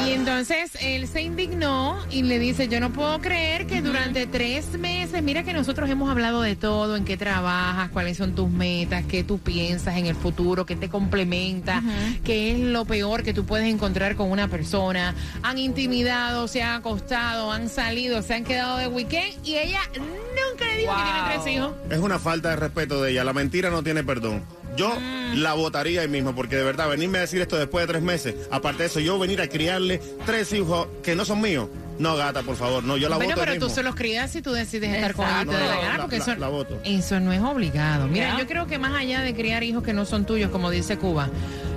Y 0.06 0.12
entonces 0.12 0.72
él 0.82 1.08
se 1.08 1.22
indignó 1.22 1.98
y 2.10 2.24
le 2.24 2.39
dice, 2.39 2.67
yo 2.67 2.80
no 2.80 2.91
puedo 2.91 3.19
creer 3.19 3.67
que 3.67 3.82
durante 3.82 4.26
tres 4.26 4.78
meses, 4.80 5.22
mira 5.22 5.43
que 5.43 5.54
nosotros 5.54 5.89
hemos 5.89 6.10
hablado 6.10 6.41
de 6.41 6.56
todo, 6.56 6.95
en 6.95 7.06
qué 7.06 7.17
trabajas, 7.17 7.89
cuáles 7.89 8.17
son 8.17 8.34
tus 8.34 8.50
metas, 8.50 9.06
qué 9.06 9.24
tú 9.24 9.39
piensas 9.39 9.98
en 9.98 10.06
el 10.06 10.15
futuro, 10.15 10.65
qué 10.65 10.76
te 10.76 10.89
complementa, 10.89 11.84
qué 12.24 12.54
es 12.54 12.60
lo 12.60 12.86
peor 12.86 13.24
que 13.24 13.34
tú 13.34 13.45
puedes 13.45 13.67
encontrar 13.67 14.15
con 14.15 14.32
una 14.32 14.48
persona. 14.48 15.13
Han 15.43 15.58
intimidado, 15.58 16.48
se 16.48 16.63
han 16.63 16.80
acostado, 16.80 17.52
han 17.52 17.69
salido, 17.69 18.22
se 18.22 18.34
han 18.34 18.43
quedado 18.43 18.78
de 18.78 18.88
weekend 18.88 19.45
y 19.45 19.58
ella 19.58 19.82
nunca 19.98 20.65
le 20.65 20.78
dijo 20.80 20.95
que 20.95 21.04
tiene 21.04 21.19
tres 21.34 21.56
hijos. 21.56 21.74
Es 21.89 22.00
una 22.00 22.17
falta 22.19 22.50
de 22.50 22.56
respeto 22.56 23.02
de 23.02 23.12
ella. 23.12 23.24
La 23.24 23.34
mentira 23.34 23.69
no 23.69 23.84
tiene 23.84 24.04
perdón. 24.04 24.43
Yo 24.79 24.95
Mm. 24.97 25.39
la 25.41 25.53
votaría 25.55 26.01
ahí 26.01 26.07
mismo, 26.07 26.33
porque 26.33 26.55
de 26.55 26.63
verdad, 26.63 26.87
venirme 26.89 27.17
a 27.17 27.21
decir 27.21 27.41
esto 27.41 27.57
después 27.57 27.85
de 27.85 27.91
tres 27.93 28.01
meses, 28.01 28.33
aparte 28.49 28.83
de 28.83 28.87
eso, 28.87 28.99
yo 29.01 29.19
venir 29.19 29.41
a 29.41 29.47
criarle 29.49 29.99
tres 30.25 30.53
hijos 30.53 30.87
que 31.03 31.15
no 31.15 31.25
son 31.25 31.41
míos. 31.41 31.67
No, 31.99 32.15
gata, 32.15 32.43
por 32.43 32.55
favor, 32.55 32.81
no, 32.81 32.95
yo 32.95 33.09
la 33.09 33.17
bueno, 33.17 33.31
voto 33.31 33.41
ahí 33.41 33.45
pero 33.47 33.59
tú 33.59 33.65
mismo. 33.65 33.75
se 33.75 33.83
los 33.83 33.93
crías 33.93 34.31
si 34.31 34.41
tú 34.41 34.53
decides 34.53 34.95
estar 34.95 35.13
con 35.13 35.25
ellos 35.27 35.47
te 35.47 35.51
da 35.51 35.59
la 35.59 35.75
No, 35.75 35.81
gana, 35.81 35.97
la- 35.97 36.03
porque 36.03 36.17
la- 36.19 36.23
eso, 36.23 36.35
la 36.37 36.47
voto. 36.47 36.79
eso 36.85 37.19
no 37.19 37.33
es 37.33 37.41
obligado. 37.41 38.07
Mira, 38.07 38.31
Ya. 38.33 38.39
yo 38.39 38.47
creo 38.47 38.67
que 38.67 38.79
más 38.79 38.93
allá 38.97 39.19
de 39.19 39.35
criar 39.35 39.63
hijos 39.63 39.83
que 39.83 39.91
no 39.91 40.05
son 40.05 40.25
tuyos, 40.25 40.49
como 40.49 40.69
dice 40.71 40.97
Cuba, 40.97 41.27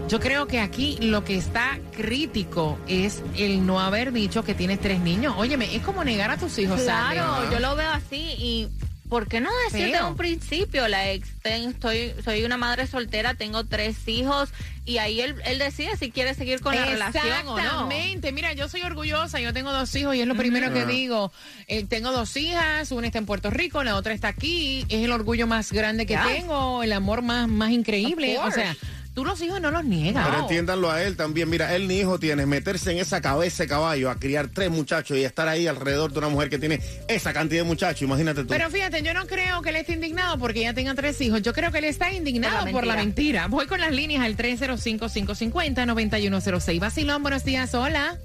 yo 0.08 0.20
creo 0.20 0.46
que 0.46 0.60
aquí 0.60 0.96
lo 1.00 1.24
que 1.24 1.36
está 1.36 1.80
crítico 1.96 2.78
es 2.86 3.20
el 3.36 3.66
no 3.66 3.80
haber 3.80 4.12
dicho 4.12 4.44
que 4.44 4.54
tienes 4.54 4.78
tres 4.80 5.00
niños. 5.00 5.34
Óyeme, 5.36 5.74
es 5.74 5.82
como 5.82 6.04
negar 6.04 6.30
a 6.30 6.36
tus 6.36 6.56
hijos. 6.58 6.80
Claro, 6.82 7.50
yo 7.50 7.58
lo 7.58 7.74
veo 7.74 7.90
así 7.90 8.16
y 8.38 8.68
¿por 9.12 9.28
qué 9.28 9.40
no 9.42 9.50
decir 9.70 9.88
de 9.88 9.92
Feo. 9.98 10.08
un 10.08 10.16
principio? 10.16 10.88
La 10.88 11.10
ex, 11.10 11.28
ten- 11.42 11.68
estoy, 11.68 12.14
soy 12.24 12.44
una 12.44 12.56
madre 12.56 12.86
soltera, 12.86 13.34
tengo 13.34 13.62
tres 13.64 14.08
hijos 14.08 14.48
y 14.86 14.96
ahí 14.96 15.20
él, 15.20 15.34
él 15.44 15.58
decide 15.58 15.98
si 15.98 16.10
quiere 16.10 16.32
seguir 16.34 16.60
con 16.62 16.74
la 16.74 16.86
relación 16.86 17.26
o 17.46 17.56
no. 17.56 17.58
Exactamente. 17.58 18.32
Mira, 18.32 18.54
yo 18.54 18.70
soy 18.70 18.80
orgullosa, 18.80 19.38
yo 19.38 19.52
tengo 19.52 19.70
dos 19.70 19.94
hijos 19.96 20.14
y 20.16 20.22
es 20.22 20.26
lo 20.26 20.34
primero 20.34 20.72
que 20.72 20.86
digo. 20.86 21.30
Eh, 21.68 21.84
tengo 21.84 22.10
dos 22.10 22.34
hijas, 22.38 22.90
una 22.90 23.06
está 23.06 23.18
en 23.18 23.26
Puerto 23.26 23.50
Rico, 23.50 23.84
la 23.84 23.96
otra 23.96 24.14
está 24.14 24.28
aquí. 24.28 24.86
Es 24.88 25.04
el 25.04 25.12
orgullo 25.12 25.46
más 25.46 25.70
grande 25.72 26.06
que 26.06 26.16
tengo, 26.16 26.82
el 26.82 26.92
amor 26.94 27.20
más, 27.20 27.48
más 27.48 27.70
increíble. 27.70 28.38
O 28.38 28.50
sea, 28.50 28.74
tú 29.14 29.24
los 29.24 29.40
hijos 29.42 29.60
no 29.60 29.70
los 29.70 29.84
niegas. 29.84 30.26
Pero 30.28 30.40
entiéndanlo 30.42 30.90
a 30.90 31.02
él 31.02 31.16
también. 31.16 31.48
Mira, 31.50 31.74
él 31.74 31.88
ni 31.88 31.98
hijo 32.00 32.18
tiene. 32.18 32.46
Meterse 32.46 32.90
en 32.92 32.98
esa 32.98 33.20
cabeza 33.20 33.62
de 33.64 33.68
caballo 33.68 34.10
a 34.10 34.16
criar 34.16 34.48
tres 34.48 34.70
muchachos 34.70 35.16
y 35.18 35.24
estar 35.24 35.48
ahí 35.48 35.66
alrededor 35.66 36.12
de 36.12 36.18
una 36.18 36.28
mujer 36.28 36.48
que 36.50 36.58
tiene 36.58 36.80
esa 37.08 37.32
cantidad 37.32 37.62
de 37.62 37.68
muchachos. 37.68 38.02
Imagínate 38.02 38.42
tú. 38.42 38.48
Pero 38.48 38.70
fíjate, 38.70 39.02
yo 39.02 39.12
no 39.14 39.26
creo 39.26 39.62
que 39.62 39.70
él 39.70 39.76
esté 39.76 39.92
indignado 39.92 40.38
porque 40.38 40.60
ella 40.60 40.74
tenga 40.74 40.94
tres 40.94 41.20
hijos. 41.20 41.42
Yo 41.42 41.52
creo 41.52 41.70
que 41.72 41.78
él 41.78 41.84
está 41.84 42.12
indignado 42.12 42.62
Por 42.64 42.72
por 42.72 42.86
la 42.86 42.94
la 42.96 43.02
mentira. 43.04 43.46
Voy 43.48 43.66
con 43.66 43.80
las 43.80 43.92
líneas 43.92 44.24
al 44.24 44.36
305-550-9106. 44.36 46.80
Basilón, 46.80 47.22
buenos 47.22 47.44
días, 47.44 47.74
hola. 47.74 48.18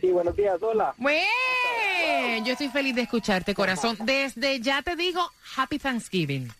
Sí, 0.00 0.08
buenos 0.08 0.34
días, 0.36 0.56
hola. 0.60 0.92
Bue- 0.98 1.22
Yo 2.44 2.52
estoy 2.52 2.68
feliz 2.68 2.94
de 2.96 3.02
escucharte, 3.02 3.54
corazón. 3.54 3.96
Desde 4.04 4.60
ya 4.60 4.82
te 4.82 4.96
digo, 4.96 5.20
Happy 5.56 5.78
Thanksgiving. 5.78 6.50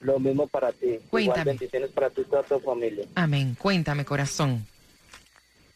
Lo 0.00 0.18
mismo 0.18 0.46
para 0.46 0.72
ti. 0.72 0.98
Cuéntame. 1.08 1.40
Igual 1.40 1.44
bendiciones 1.44 1.90
para 1.90 2.10
ti 2.10 2.20
y 2.20 2.24
toda 2.24 2.42
tu 2.42 2.58
familia. 2.60 3.06
Amén. 3.14 3.56
Cuéntame, 3.58 4.04
corazón. 4.04 4.66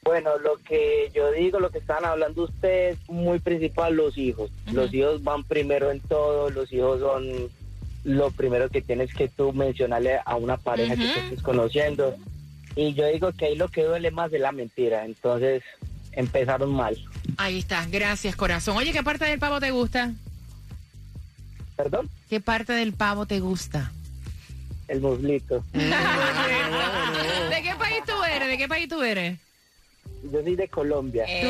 Bueno, 0.02 0.38
lo 0.38 0.57
que 0.57 1.11
yo 1.14 1.31
digo, 1.33 1.61
lo 1.61 1.70
que 1.70 1.78
están 1.78 2.04
hablando 2.04 2.44
ustedes, 2.44 2.98
muy 3.09 3.40
principal, 3.40 3.94
los 3.94 4.16
hijos. 4.16 4.50
Los 4.72 4.92
hijos 4.94 5.22
van 5.22 5.44
primero 5.44 5.90
en 5.90 6.00
todo, 6.00 6.50
los 6.50 6.72
hijos 6.72 7.00
son 7.00 7.50
lo 8.04 8.31
primero 8.31 8.70
que 8.70 8.81
tienes 8.81 9.12
que 9.12 9.28
tú 9.28 9.52
mencionarle 9.52 10.18
a 10.24 10.37
una 10.37 10.57
pareja 10.57 10.96
que 10.96 11.02
te 11.02 11.20
estés 11.20 11.42
conociendo. 11.42 12.16
Y 12.74 12.94
yo 12.94 13.07
digo 13.09 13.33
que 13.33 13.46
ahí 13.46 13.57
lo 13.57 13.68
que 13.68 13.85
duele 13.85 14.11
más 14.11 14.33
es 14.33 14.40
la 14.40 14.52
mentira. 14.52 15.04
Entonces, 15.04 15.62
empezaron 16.12 16.70
mal. 16.70 16.96
Ahí 17.37 17.59
está. 17.59 17.85
Gracias, 17.87 18.35
corazón. 18.35 18.76
Oye, 18.76 18.92
¿qué 18.92 19.02
parte 19.02 19.24
del 19.24 19.38
pavo 19.38 19.61
te 19.61 19.72
gusta? 19.72 20.12
¿Perdón? 21.76 22.09
¿Qué 22.31 22.40
parte 22.40 22.72
del 22.72 22.92
pavo 22.92 23.26
te 23.26 23.40
gusta? 23.40 23.92
El 24.88 25.01
muslito. 25.01 25.62
¿De 25.72 27.62
qué 27.62 27.74
país 27.79 28.03
tú 28.07 28.22
eres? 28.24 28.48
¿De 28.48 28.59
qué 28.59 28.68
país 28.68 28.88
tú 28.88 29.03
eres? 29.03 29.38
Yo 30.33 30.42
soy 30.42 30.57
de 30.57 30.66
Colombia. 30.68 31.24
Ves, 31.27 31.44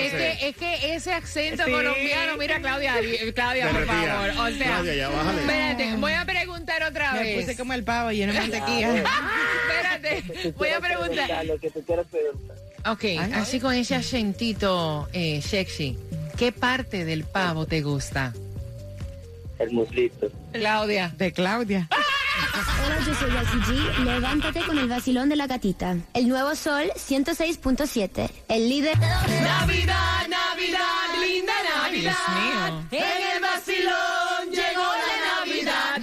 es, 0.00 0.12
que, 0.12 0.48
es 0.48 0.56
que 0.56 0.94
ese 0.94 1.12
acento 1.12 1.64
colombiano, 1.64 2.38
mira 2.38 2.58
Claudia, 2.58 2.94
Claudia, 3.34 3.68
por 3.70 3.84
favor. 3.84 4.30
O 4.30 4.56
sea, 4.56 4.66
Claudia, 4.66 4.94
ya 4.94 5.08
bájale. 5.10 5.40
espérate, 5.40 5.96
voy 5.96 6.12
a 6.12 6.24
preguntar 6.24 6.82
otra 6.84 7.12
Me 7.12 7.18
vez. 7.22 7.44
puse 7.44 7.56
como 7.56 7.74
el 7.74 7.84
pavo 7.84 8.12
lleno 8.12 8.32
de 8.32 8.40
mantequilla. 8.40 9.04
espérate, 9.68 10.52
voy 10.56 10.68
a 10.68 10.80
preguntar. 10.80 11.44
Lo 11.44 11.58
que 11.58 11.70
tú 11.70 11.82
quieras 11.82 12.06
preguntar. 12.10 12.56
Ok, 12.86 13.04
así 13.34 13.60
con 13.60 13.74
ese 13.74 13.94
acentito 13.94 15.08
eh, 15.12 15.42
sexy, 15.42 15.98
¿qué 16.38 16.50
parte 16.52 17.04
del 17.04 17.24
pavo 17.24 17.66
te 17.66 17.82
gusta? 17.82 18.32
El 19.58 19.70
muslito. 19.72 20.30
Claudia. 20.52 21.12
De 21.16 21.32
Claudia. 21.32 21.88
Hola, 22.84 22.98
yo 23.06 23.14
soy 23.14 23.30
G. 23.30 24.04
Levántate 24.04 24.60
con 24.62 24.78
el 24.78 24.88
vacilón 24.88 25.28
de 25.28 25.36
la 25.36 25.46
gatita. 25.46 25.96
El 26.14 26.28
nuevo 26.28 26.54
sol 26.54 26.90
106.7. 26.96 28.30
El 28.48 28.68
líder. 28.68 28.98
Navidad, 28.98 30.28
Navidad, 30.28 30.80
linda 31.20 31.52
Navidad. 31.76 31.90
Dios 31.90 32.16
mío. 32.28 32.86
En 32.90 33.36
el 33.36 33.40
vacilón 33.40 34.50
llegó 34.50 34.82
la 34.82 35.44
Navidad. 35.44 35.96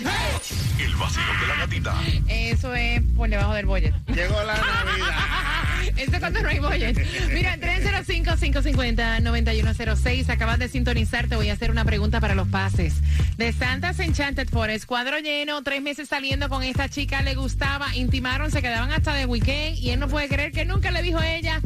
El 0.79 0.95
vacilón 0.95 1.39
de 1.41 1.47
la 1.47 1.55
gatita. 1.55 1.95
Eso 2.27 2.73
es 2.75 3.01
por 3.15 3.29
debajo 3.29 3.53
del 3.53 3.65
bollet. 3.65 3.93
Llegó 4.07 4.41
la 4.43 4.55
Navidad. 4.55 5.50
Eso 6.01 6.13
es 6.13 6.19
cuando 6.19 6.41
no 6.41 6.49
hay 6.49 6.59
bollet. 6.59 6.97
Mira, 7.31 7.57
305-550-9106. 7.57 10.29
Acabas 10.29 10.57
de 10.57 10.67
sintonizar. 10.67 11.27
Te 11.27 11.35
voy 11.35 11.49
a 11.49 11.53
hacer 11.53 11.69
una 11.69 11.85
pregunta 11.85 12.19
para 12.19 12.33
los 12.33 12.47
pases. 12.47 12.95
De 13.37 13.53
Santa's 13.53 13.99
Enchanted 13.99 14.49
Forest, 14.49 14.85
cuadro 14.85 15.19
lleno, 15.19 15.61
tres 15.63 15.81
meses 15.81 16.09
saliendo 16.09 16.49
con 16.49 16.63
esta 16.63 16.89
chica, 16.89 17.21
le 17.21 17.35
gustaba, 17.35 17.95
intimaron, 17.95 18.51
se 18.51 18.61
quedaban 18.61 18.91
hasta 18.91 19.13
de 19.13 19.25
weekend 19.25 19.77
y 19.77 19.91
él 19.91 19.99
no 19.99 20.07
puede 20.07 20.27
creer 20.27 20.51
que 20.51 20.65
nunca 20.65 20.91
le 20.91 21.01
dijo 21.01 21.19
a 21.19 21.35
ella. 21.35 21.61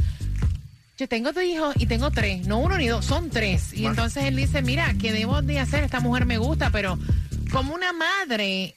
Yo 0.97 1.09
tengo 1.09 1.33
dos 1.33 1.43
hijos 1.43 1.75
y 1.77 1.87
tengo 1.87 2.09
tres, 2.11 2.47
no 2.47 2.59
uno 2.59 2.77
ni 2.77 2.87
dos, 2.87 3.05
son 3.05 3.29
tres. 3.29 3.73
Y 3.73 3.85
entonces 3.85 4.23
él 4.23 4.37
dice, 4.37 4.61
mira, 4.61 4.93
¿qué 4.99 5.11
debo 5.11 5.41
de 5.41 5.59
hacer? 5.59 5.83
Esta 5.83 5.99
mujer 5.99 6.25
me 6.25 6.37
gusta, 6.37 6.69
pero 6.69 6.97
como 7.55 7.73
una 7.73 7.93
madre 7.93 8.75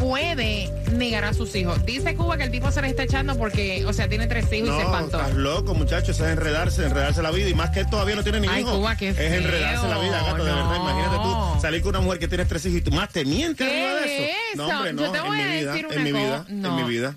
puede 0.00 0.68
negar 0.92 1.24
a 1.24 1.32
sus 1.32 1.54
hijos. 1.54 1.84
Dice 1.86 2.14
Cuba 2.16 2.36
que 2.36 2.42
el 2.44 2.50
tipo 2.50 2.70
se 2.72 2.82
le 2.82 2.88
está 2.88 3.04
echando 3.04 3.36
porque, 3.38 3.84
o 3.86 3.92
sea, 3.92 4.08
tiene 4.08 4.26
tres 4.26 4.46
hijos 4.52 4.68
y 4.68 4.72
se 4.72 4.78
No, 4.78 4.80
espantó. 4.80 5.20
estás 5.20 5.34
loco, 5.34 5.74
muchachos. 5.74 6.10
Eso 6.10 6.26
es 6.26 6.32
enredarse, 6.32 6.84
enredarse 6.84 7.22
la 7.22 7.30
vida. 7.30 7.48
Y 7.48 7.54
más 7.54 7.70
que 7.70 7.80
él 7.80 7.90
todavía 7.90 8.16
no 8.16 8.22
tiene 8.22 8.40
ni 8.40 8.48
Ay, 8.48 8.62
hijos. 8.62 8.76
Cuba, 8.78 8.96
qué 8.96 9.10
Es 9.10 9.16
feo. 9.16 9.32
enredarse 9.34 9.88
la 9.88 9.98
vida, 9.98 10.22
gato, 10.24 10.44
de 10.44 10.52
verdad. 10.52 10.76
Imagínate 10.76 11.16
tú 11.16 11.60
salir 11.60 11.82
con 11.82 11.90
una 11.90 12.00
mujer 12.00 12.18
que 12.18 12.28
tiene 12.28 12.44
tres 12.46 12.66
hijos 12.66 12.78
y 12.78 12.82
tú 12.82 12.90
más 12.90 13.08
te 13.10 13.24
mientes 13.24 13.66
¿Qué 13.66 13.84
eso. 13.94 14.04
es 14.52 14.56
No, 14.56 14.66
hombre, 14.68 14.90
eso? 14.90 15.00
no. 15.00 15.06
Yo 15.06 15.12
te 15.12 15.20
voy 15.20 15.38
en 15.40 15.46
a 15.46 15.48
mi 15.50 15.58
vida, 15.60 15.72
decir 15.72 15.86
en 15.90 16.02
mi 16.04 16.12
vida, 16.12 16.46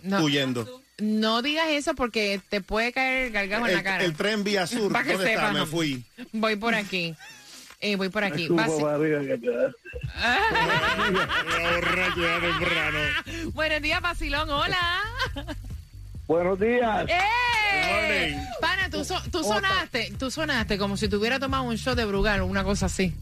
en 0.02 0.16
mi 0.16 0.22
huyendo. 0.24 0.82
No 1.00 1.42
digas 1.42 1.68
eso 1.70 1.96
porque 1.96 2.42
te 2.50 2.60
puede 2.62 2.92
caer 2.92 3.32
gargajo 3.32 3.66
en 3.68 3.72
la 3.74 3.78
El, 3.80 3.84
cara. 3.84 4.04
el 4.04 4.14
tren 4.16 4.44
vía 4.44 4.68
sur, 4.68 4.92
¿dónde 4.92 5.14
está? 5.14 5.26
sepas. 5.26 5.54
Me 5.54 5.66
fui. 5.66 6.04
Voy 6.34 6.56
por 6.58 6.76
aquí. 6.76 7.16
Eh, 7.82 7.96
voy 7.96 8.10
por 8.10 8.24
aquí. 8.26 8.48
Buenos 13.54 13.82
días, 13.82 14.02
Basilón. 14.02 14.50
Hola. 14.50 15.02
Buenos 16.28 16.60
días. 16.60 17.08
¡Eh! 17.10 18.38
Pana, 18.60 18.90
tú, 18.90 19.06
so- 19.06 19.22
tú 19.32 19.44
sonaste, 19.44 20.12
tú 20.20 20.30
sonaste 20.30 20.78
como 20.78 20.98
si 20.98 21.08
tuviera 21.08 21.40
tomado 21.40 21.64
un 21.64 21.76
shot 21.76 21.96
de 21.96 22.06
Brugal 22.06 22.42
o 22.42 22.46
una 22.48 22.64
cosa 22.64 22.88
así. 22.88 23.14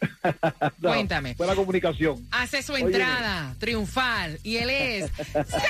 Cuéntame. 0.80 1.34
Buena 1.34 1.54
comunicación. 1.54 2.26
Hace 2.30 2.62
su 2.62 2.72
Óyeme. 2.72 2.90
entrada 2.90 3.54
triunfal 3.58 4.38
y 4.42 4.56
él 4.56 4.70
es 4.70 5.10
César. 5.32 5.66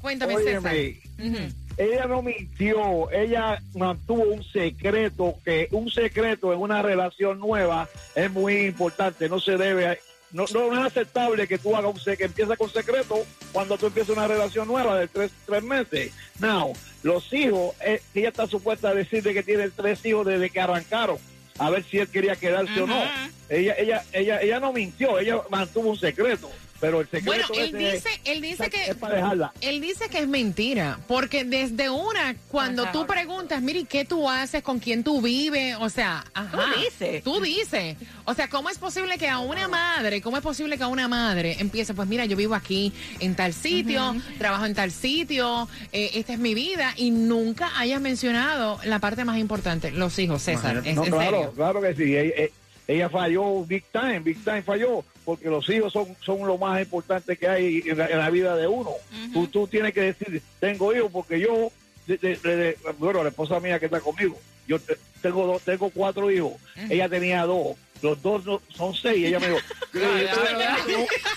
Cuéntame, 0.00 0.36
Óyeme, 0.36 0.60
César. 0.60 0.76
Ujú. 1.18 1.38
Ella 1.76 2.06
no 2.06 2.22
mintió, 2.22 3.10
ella 3.10 3.60
mantuvo 3.74 4.24
un 4.24 4.44
secreto, 4.44 5.34
que 5.44 5.68
un 5.70 5.90
secreto 5.90 6.52
en 6.52 6.60
una 6.60 6.82
relación 6.82 7.38
nueva 7.38 7.88
es 8.14 8.30
muy 8.30 8.66
importante, 8.66 9.28
no 9.28 9.40
se 9.40 9.56
debe, 9.56 9.98
no, 10.32 10.44
no 10.52 10.72
es 10.78 10.86
aceptable 10.86 11.48
que 11.48 11.58
tú 11.58 11.74
hagas 11.74 11.92
un 11.92 11.98
secreto, 11.98 12.18
que 12.18 12.24
empieza 12.24 12.56
con 12.56 12.70
secreto 12.70 13.24
cuando 13.52 13.78
tú 13.78 13.86
empiezas 13.86 14.16
una 14.16 14.28
relación 14.28 14.68
nueva 14.68 14.98
de 14.98 15.08
tres, 15.08 15.30
tres 15.46 15.62
meses. 15.62 16.12
Now, 16.38 16.72
los 17.02 17.32
hijos, 17.32 17.74
eh, 17.80 18.02
ella 18.14 18.28
está 18.28 18.46
supuesta 18.46 18.90
a 18.90 18.94
decirle 18.94 19.34
que 19.34 19.42
tiene 19.42 19.70
tres 19.70 20.04
hijos 20.04 20.26
desde 20.26 20.50
que 20.50 20.60
arrancaron, 20.60 21.18
a 21.58 21.70
ver 21.70 21.84
si 21.84 21.98
él 21.98 22.08
quería 22.08 22.36
quedarse 22.36 22.82
o 22.82 22.86
no. 22.86 23.02
Ella, 23.48 23.74
ella, 23.78 24.04
ella, 24.12 24.40
ella 24.40 24.60
no 24.60 24.72
mintió, 24.72 25.18
ella 25.18 25.40
mantuvo 25.50 25.90
un 25.90 25.98
secreto, 25.98 26.50
pero 26.82 27.00
el 27.00 27.06
secreto 27.06 27.26
Bueno, 27.26 27.46
él 27.54 27.72
dice, 27.78 28.08
él 28.24 28.40
dice 28.40 28.68
que 28.68 28.90
es 28.90 28.96
para 28.96 29.14
dejarla. 29.14 29.52
él 29.60 29.80
dice 29.80 30.08
que 30.08 30.18
es 30.18 30.26
mentira, 30.26 30.98
porque 31.06 31.44
desde 31.44 31.88
una 31.90 32.34
cuando 32.48 32.86
tú 32.90 33.06
preguntas, 33.06 33.62
mire, 33.62 33.84
¿qué 33.84 34.04
tú 34.04 34.28
haces? 34.28 34.64
¿Con 34.64 34.80
quién 34.80 35.04
tú 35.04 35.22
vives? 35.22 35.76
O 35.78 35.88
sea, 35.88 36.24
ajá, 36.34 36.50
Tú 36.74 36.80
dices. 36.80 37.22
Tú 37.22 37.40
dices. 37.40 37.96
O 38.24 38.34
sea, 38.34 38.48
¿cómo 38.48 38.68
es 38.68 38.78
posible 38.78 39.16
que 39.16 39.28
a 39.28 39.38
una 39.38 39.68
madre, 39.68 40.20
cómo 40.20 40.36
es 40.36 40.42
posible 40.42 40.76
que 40.76 40.82
a 40.82 40.88
una 40.88 41.06
madre 41.06 41.54
empiece, 41.60 41.94
pues 41.94 42.08
mira, 42.08 42.24
yo 42.24 42.36
vivo 42.36 42.56
aquí 42.56 42.92
en 43.20 43.36
tal 43.36 43.52
sitio, 43.54 44.16
trabajo 44.38 44.66
en 44.66 44.74
tal 44.74 44.90
sitio, 44.90 45.68
eh, 45.92 46.10
esta 46.14 46.32
es 46.32 46.40
mi 46.40 46.52
vida 46.52 46.94
y 46.96 47.12
nunca 47.12 47.70
hayas 47.78 48.00
mencionado 48.00 48.80
la 48.82 48.98
parte 48.98 49.24
más 49.24 49.38
importante, 49.38 49.92
los 49.92 50.18
hijos, 50.18 50.42
César. 50.42 50.82
Es, 50.84 50.96
no, 50.96 51.04
en 51.04 51.12
claro, 51.12 51.30
serio. 51.36 51.52
claro 51.54 51.80
que 51.80 51.94
sí. 51.94 52.16
Ella, 52.16 52.34
eh, 52.36 52.52
ella 52.88 53.08
falló 53.08 53.64
big 53.64 53.84
time, 53.92 54.20
big 54.20 54.42
time 54.44 54.62
falló, 54.62 55.04
porque 55.24 55.48
los 55.48 55.68
hijos 55.70 55.92
son, 55.92 56.16
son 56.24 56.46
lo 56.46 56.58
más 56.58 56.80
importante 56.82 57.36
que 57.36 57.48
hay 57.48 57.82
en 57.86 57.98
la, 57.98 58.06
en 58.06 58.18
la 58.18 58.30
vida 58.30 58.56
de 58.56 58.66
uno. 58.66 58.90
tú, 59.32 59.46
tú 59.46 59.66
tienes 59.66 59.92
que 59.94 60.00
decir, 60.02 60.42
tengo 60.60 60.94
hijos 60.94 61.10
porque 61.12 61.38
yo, 61.40 61.70
de- 62.06 62.16
de- 62.18 62.36
de- 62.36 62.56
de- 62.56 62.76
bueno, 62.98 63.22
la 63.22 63.28
esposa 63.30 63.60
mía 63.60 63.78
que 63.78 63.86
está 63.86 64.00
conmigo, 64.00 64.38
yo 64.66 64.78
te- 64.80 64.96
tengo 65.20 65.46
dos, 65.46 65.62
tengo 65.62 65.90
cuatro 65.90 66.30
hijos, 66.30 66.54
ella 66.90 67.08
tenía 67.08 67.44
dos. 67.44 67.76
Los 68.02 68.20
dos 68.20 68.44
no- 68.44 68.60
son 68.76 68.92
seis. 68.94 69.26
Ella 69.28 69.38
me 69.38 69.46
dijo, 69.46 69.60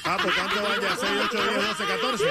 Ah, 0.03 0.17
pues 0.19 0.33
¿cuánto 0.35 0.63
van 0.63 0.81
ya? 0.81 0.97
6, 0.99 1.11
8, 1.29 1.43
10, 1.43 1.67
12, 1.67 1.83
14. 1.85 2.23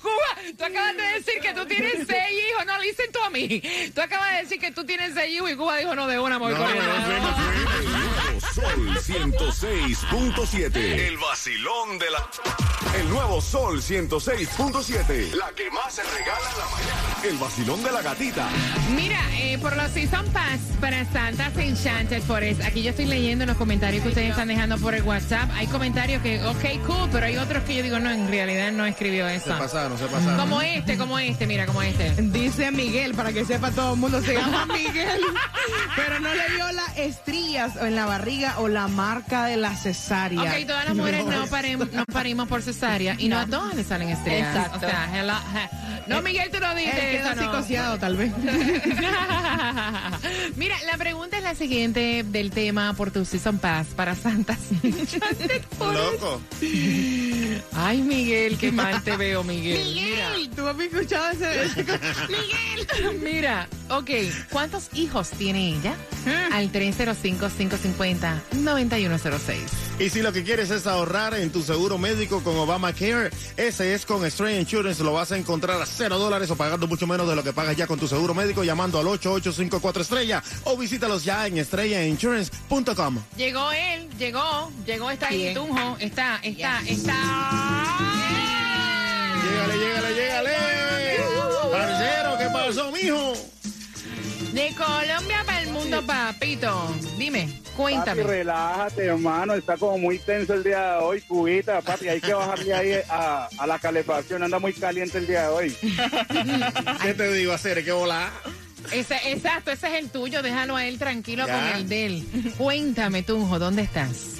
Cuba, 0.00 0.54
tú 0.58 0.64
acabas 0.64 0.96
de 0.96 1.02
decir 1.02 1.34
que 1.40 1.54
tú 1.54 1.64
tienes 1.66 1.92
seis 2.08 2.42
hijos, 2.50 2.66
no 2.66 2.80
dicen 2.80 3.06
tú 3.12 3.20
a 3.24 3.30
mí. 3.30 3.62
Tú 3.94 4.00
acabas 4.00 4.32
de 4.32 4.38
decir 4.42 4.58
que 4.58 4.72
tú 4.72 4.84
tienes 4.84 5.14
seis 5.14 5.32
hijos 5.36 5.48
y 5.52 5.54
Cuba 5.54 5.76
dijo 5.78 5.94
no 5.94 6.08
de 6.08 6.18
una, 6.18 6.38
voy 6.38 6.52
No, 6.54 6.58
con 6.58 6.66
no, 6.68 6.74
una. 6.74 6.86
no, 6.86 7.08
no, 7.08 7.98
no. 8.00 8.05
Sol 8.56 8.88
106.7. 8.96 10.76
El 10.76 11.18
vacilón 11.18 11.98
de 11.98 12.10
la. 12.10 12.26
El 12.98 13.10
nuevo 13.10 13.42
Sol 13.42 13.82
106.7. 13.82 15.34
La 15.34 15.50
que 15.50 15.70
más 15.70 15.92
se 15.92 16.02
regala 16.02 16.50
en 16.50 16.58
la 16.58 16.64
mañana. 16.64 17.28
el 17.28 17.36
vacilón 17.36 17.82
de 17.82 17.92
la 17.92 18.00
gatita. 18.00 18.48
Mira, 18.94 19.20
eh, 19.34 19.58
por 19.58 19.76
los 19.76 19.90
Season 19.90 20.24
Pass 20.32 20.60
para 20.80 21.04
Santa's 21.12 21.54
Enchanted 21.58 22.22
Forest, 22.22 22.62
aquí 22.62 22.82
yo 22.82 22.90
estoy 22.90 23.04
leyendo 23.04 23.44
los 23.44 23.58
comentarios 23.58 24.02
que 24.02 24.08
ustedes 24.08 24.30
están 24.30 24.48
dejando 24.48 24.78
por 24.78 24.94
el 24.94 25.02
WhatsApp. 25.02 25.50
Hay 25.54 25.66
comentarios 25.66 26.22
que, 26.22 26.42
ok, 26.42 26.86
cool, 26.86 27.10
pero 27.12 27.26
hay 27.26 27.36
otros 27.36 27.62
que 27.64 27.76
yo 27.76 27.82
digo, 27.82 27.98
no, 27.98 28.10
en 28.10 28.26
realidad 28.28 28.72
no 28.72 28.86
escribió 28.86 29.28
eso. 29.28 29.52
Se 29.52 29.58
pasaron, 29.58 29.98
se 29.98 30.06
pasaron. 30.06 30.38
Como 30.38 30.62
este, 30.62 30.96
como 30.96 31.18
este, 31.18 31.46
mira, 31.46 31.66
como 31.66 31.82
este. 31.82 32.14
Dice 32.22 32.70
Miguel, 32.70 33.14
para 33.14 33.34
que 33.34 33.44
sepa 33.44 33.70
todo 33.70 33.92
el 33.92 34.00
mundo, 34.00 34.22
se 34.22 34.32
llama 34.32 34.64
Miguel, 34.64 35.20
pero 35.96 36.20
no 36.20 36.32
le 36.32 36.48
vio 36.54 36.72
las 36.72 36.96
estrías 36.96 37.76
en 37.76 37.94
la 37.94 38.06
barriga 38.06 38.45
o 38.58 38.68
la 38.68 38.88
marca 38.88 39.44
de 39.46 39.56
la 39.56 39.74
cesárea. 39.74 40.42
Ok, 40.42 40.66
todas 40.66 40.84
las 40.86 40.94
mujeres 40.96 41.24
no, 41.26 41.46
parem- 41.46 41.90
no 41.92 42.04
parimos 42.06 42.48
por 42.48 42.62
cesárea 42.62 43.16
y 43.18 43.28
no, 43.28 43.38
a 43.38 43.46
todas 43.46 43.74
le 43.74 43.84
salen 43.84 44.08
estrellas. 44.08 44.54
Exacto. 44.56 44.78
O 44.86 44.88
sea, 44.88 45.08
hello- 45.12 45.32
he- 45.54 45.85
no, 46.06 46.22
Miguel, 46.22 46.50
tú 46.50 46.58
no 46.60 46.74
dices 46.74 46.94
Él 46.94 47.16
quedó 47.18 47.30
eso, 47.30 47.34
no. 47.36 47.42
psicoseado, 47.42 47.98
tal 47.98 48.16
vez. 48.16 48.32
Mira, 50.56 50.76
la 50.84 50.96
pregunta 50.96 51.36
es 51.38 51.42
la 51.42 51.54
siguiente 51.54 52.24
del 52.26 52.50
tema 52.50 52.94
por 52.94 53.10
tu 53.10 53.24
Season 53.24 53.58
Pass 53.58 53.88
para 53.88 54.14
Santas. 54.14 54.58
Loco. 55.78 56.40
Ay, 57.72 58.02
Miguel, 58.02 58.58
qué 58.58 58.72
mal 58.72 59.02
te 59.02 59.16
veo, 59.16 59.42
Miguel. 59.44 59.84
Miguel, 59.94 60.50
¿tú 60.54 60.66
has 60.66 60.78
escuchado 60.80 61.30
ese? 61.30 61.84
Miguel. 62.28 62.86
Mira, 63.22 63.68
ok, 63.90 64.10
¿cuántos 64.50 64.88
hijos 64.94 65.30
tiene 65.30 65.68
ella? 65.76 65.94
Al 66.52 66.70
305-550-9106. 66.72 69.54
Y 69.98 70.10
si 70.10 70.20
lo 70.22 70.32
que 70.32 70.44
quieres 70.44 70.70
es 70.70 70.86
ahorrar 70.86 71.34
en 71.34 71.50
tu 71.50 71.62
seguro 71.62 71.98
médico 71.98 72.42
con 72.42 72.56
Obamacare, 72.56 73.30
ese 73.56 73.94
es 73.94 74.04
con 74.04 74.28
Stray 74.30 74.58
Insurance. 74.58 75.02
Lo 75.02 75.12
vas 75.12 75.32
a 75.32 75.38
encontrar 75.38 75.80
a 75.80 75.86
cero 75.96 76.18
dólares 76.18 76.50
o 76.50 76.56
pagando 76.56 76.86
mucho 76.86 77.06
menos 77.06 77.26
de 77.28 77.34
lo 77.34 77.42
que 77.42 77.52
pagas 77.52 77.76
ya 77.76 77.86
con 77.86 77.98
tu 77.98 78.06
seguro 78.06 78.34
médico 78.34 78.62
llamando 78.62 78.98
al 78.98 79.06
8854 79.08 80.02
estrella 80.02 80.42
o 80.64 80.76
visítalos 80.76 81.24
ya 81.24 81.46
en 81.46 81.58
estrellainsurance.com. 81.58 83.18
Llegó 83.36 83.72
él, 83.72 84.08
llegó, 84.18 84.70
llegó, 84.84 85.10
está 85.10 85.28
ahí, 85.28 85.38
¿Quién? 85.40 85.54
Tunjo, 85.54 85.96
está, 85.98 86.38
está, 86.42 86.82
está. 86.86 87.16
Llégale, 89.42 89.78
llégale, 89.78 90.14
llégale. 90.14 90.54
Parcero, 91.72 92.38
¿qué 92.38 92.46
pasó, 92.52 92.92
mijo? 92.92 93.32
De 94.52 94.74
Colombia 94.74 95.42
para 95.44 95.62
el 95.62 95.70
mundo, 95.70 96.02
papito. 96.06 96.94
Dime, 97.18 97.62
cuéntame. 97.76 98.22
Papi, 98.22 98.34
relájate, 98.34 99.04
hermano. 99.06 99.54
Está 99.54 99.76
como 99.76 99.98
muy 99.98 100.18
tenso 100.18 100.54
el 100.54 100.64
día 100.64 100.92
de 100.92 100.96
hoy, 100.98 101.20
cubita, 101.22 101.80
papi. 101.82 102.08
Hay 102.08 102.20
que 102.20 102.32
bajarle 102.34 102.74
ahí 102.74 102.92
a, 103.08 103.48
a 103.58 103.66
la 103.66 103.78
calefacción. 103.78 104.42
Anda 104.42 104.58
muy 104.58 104.72
caliente 104.72 105.18
el 105.18 105.26
día 105.26 105.42
de 105.42 105.48
hoy. 105.48 105.76
¿Qué 107.02 107.14
te 107.14 107.32
digo, 107.32 107.52
hacer? 107.52 107.84
¿Qué 107.84 107.92
volá? 107.92 108.30
Ese, 108.92 109.16
exacto, 109.32 109.70
ese 109.72 109.88
es 109.88 109.94
el 109.94 110.10
tuyo, 110.10 110.42
déjalo 110.42 110.76
a 110.76 110.86
él 110.86 110.96
tranquilo 110.98 111.44
Ya. 111.46 111.58
con 111.58 111.64
el 111.80 111.88
de 111.88 112.06
él. 112.06 112.24
Cuéntame, 112.56 113.22
Tunjo, 113.24 113.58
¿dónde 113.58 113.82
estás? 113.82 114.34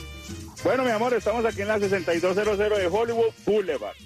Bueno, 0.63 0.85
mi 0.85 0.91
amor, 0.91 1.13
estamos 1.15 1.45
aquí 1.45 1.63
en 1.63 1.69
la 1.69 1.79
6200 1.81 2.57
de 2.59 2.87
Hollywood 2.87 3.33
Boulevard. 3.45 3.97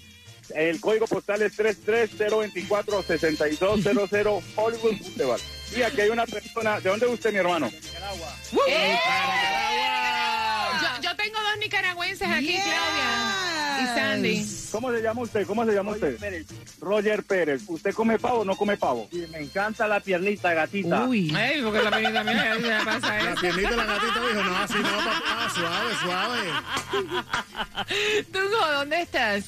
El 0.54 0.80
código 0.80 1.06
postal 1.06 1.42
es 1.42 1.58
33024-6200 1.58 4.42
Hollywood 4.56 4.94
Boulevard. 5.16 5.40
Y 5.74 5.82
aquí 5.82 6.00
hay 6.00 6.10
una 6.10 6.26
persona. 6.26 6.80
¿De 6.80 6.90
dónde 6.90 7.06
es 7.06 7.12
usted, 7.12 7.32
mi 7.32 7.38
hermano? 7.38 7.70
¡Eh! 8.68 8.98
Dos 11.50 11.58
nicaragüenses 11.58 12.28
aquí, 12.28 12.54
Claudia 12.62 13.80
y 13.82 13.86
Sandy. 13.86 14.46
¿Cómo 14.70 14.92
se 14.92 15.02
llama 15.02 15.22
usted? 15.22 15.46
¿Cómo 15.46 15.64
se 15.64 15.72
llama 15.72 15.92
usted? 15.92 16.44
Roger 16.80 17.24
Pérez. 17.24 17.62
¿Usted 17.66 17.92
come 17.92 18.18
pavo 18.20 18.40
o 18.40 18.44
no 18.44 18.54
come 18.54 18.76
pavo? 18.76 19.08
me 19.32 19.40
encanta 19.40 19.88
la 19.88 19.98
piernita, 19.98 20.54
gatita. 20.54 21.06
Uy. 21.06 21.32
Ay, 21.34 21.60
porque 21.62 21.82
la 21.82 21.90
piernita 21.90 22.22
mía, 22.22 22.56
ya 22.60 22.82
pasa 22.84 23.18
La 23.18 23.34
piernita 23.34 23.70
de 23.70 23.76
la 23.76 23.84
gatita 23.84 24.20
dijo, 24.28 24.44
no, 24.44 24.56
así 24.58 24.78
no, 24.78 24.96
papá, 24.98 25.50
suave, 25.54 25.94
suave. 26.02 26.50
Tunjo, 28.32 28.72
¿dónde 28.72 29.02
estás? 29.02 29.44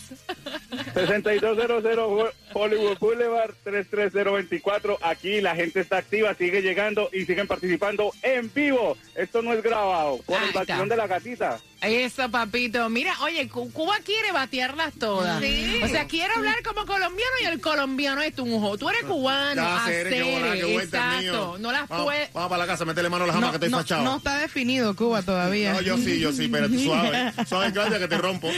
6200 0.94 2.34
Hollywood 2.52 2.98
Boulevard 2.98 3.54
33024. 3.62 4.98
Aquí 5.02 5.40
la 5.40 5.54
gente 5.54 5.80
está 5.80 5.98
activa, 5.98 6.34
sigue 6.34 6.62
llegando 6.62 7.08
y 7.12 7.24
siguen 7.26 7.46
participando 7.46 8.12
en 8.22 8.52
vivo. 8.52 8.96
Esto 9.14 9.40
no 9.40 9.52
es 9.52 9.62
grabado. 9.62 10.18
Por 10.26 10.36
Ahí 10.36 10.50
el 10.80 10.88
de 10.88 10.96
la 10.96 11.06
gatita. 11.06 11.60
Eso, 11.82 12.30
papito. 12.30 12.88
Mira, 12.88 13.14
oye, 13.22 13.48
Cu- 13.48 13.72
Cuba 13.72 13.96
quiere 14.04 14.30
batearlas 14.32 14.92
todas. 14.98 15.40
Sí. 15.42 15.80
O 15.82 15.88
sea, 15.88 16.06
quiere 16.06 16.32
hablar 16.32 16.62
como 16.62 16.86
colombiano 16.86 17.32
y 17.42 17.44
el 17.46 17.60
colombiano 17.60 18.22
es 18.22 18.34
Tunjo. 18.34 18.78
Tú 18.78 18.88
eres 18.88 19.02
cubano, 19.02 19.60
Ya, 19.62 19.82
Cere, 19.84 20.10
qué 20.10 20.22
volá, 20.22 20.46
acere, 20.52 20.60
qué 20.66 20.72
vuelta, 20.72 20.96
exacto. 20.98 21.20
mío. 21.22 21.58
No 21.58 21.72
las 21.72 21.88
puedes... 21.88 22.32
vamos 22.32 22.48
para 22.50 22.58
la 22.58 22.66
casa, 22.66 22.84
métele 22.84 23.08
mano 23.08 23.24
a 23.24 23.26
la 23.26 23.32
jama 23.32 23.46
No, 23.46 23.50
que 23.52 23.56
estoy 23.56 23.70
no, 23.70 23.78
fachado. 23.78 24.04
no 24.04 24.16
está 24.18 24.38
definido 24.38 24.94
Cuba 24.94 25.22
todavía. 25.22 25.72
No, 25.72 25.80
yo 25.80 25.96
sí, 25.98 26.20
yo 26.20 26.32
sí, 26.32 26.48
pero 26.48 26.68
suave. 26.68 27.32
Suave, 27.48 27.72
Claudia, 27.72 27.98
que 27.98 28.08
te 28.08 28.18
rompo. 28.18 28.48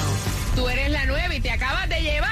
Tú 0.55 0.67
eres 0.67 0.89
la 0.89 1.05
nueva 1.05 1.35
y 1.35 1.41
te 1.41 1.51
acabas 1.51 1.87
de 1.89 2.01
llevar. 2.01 2.31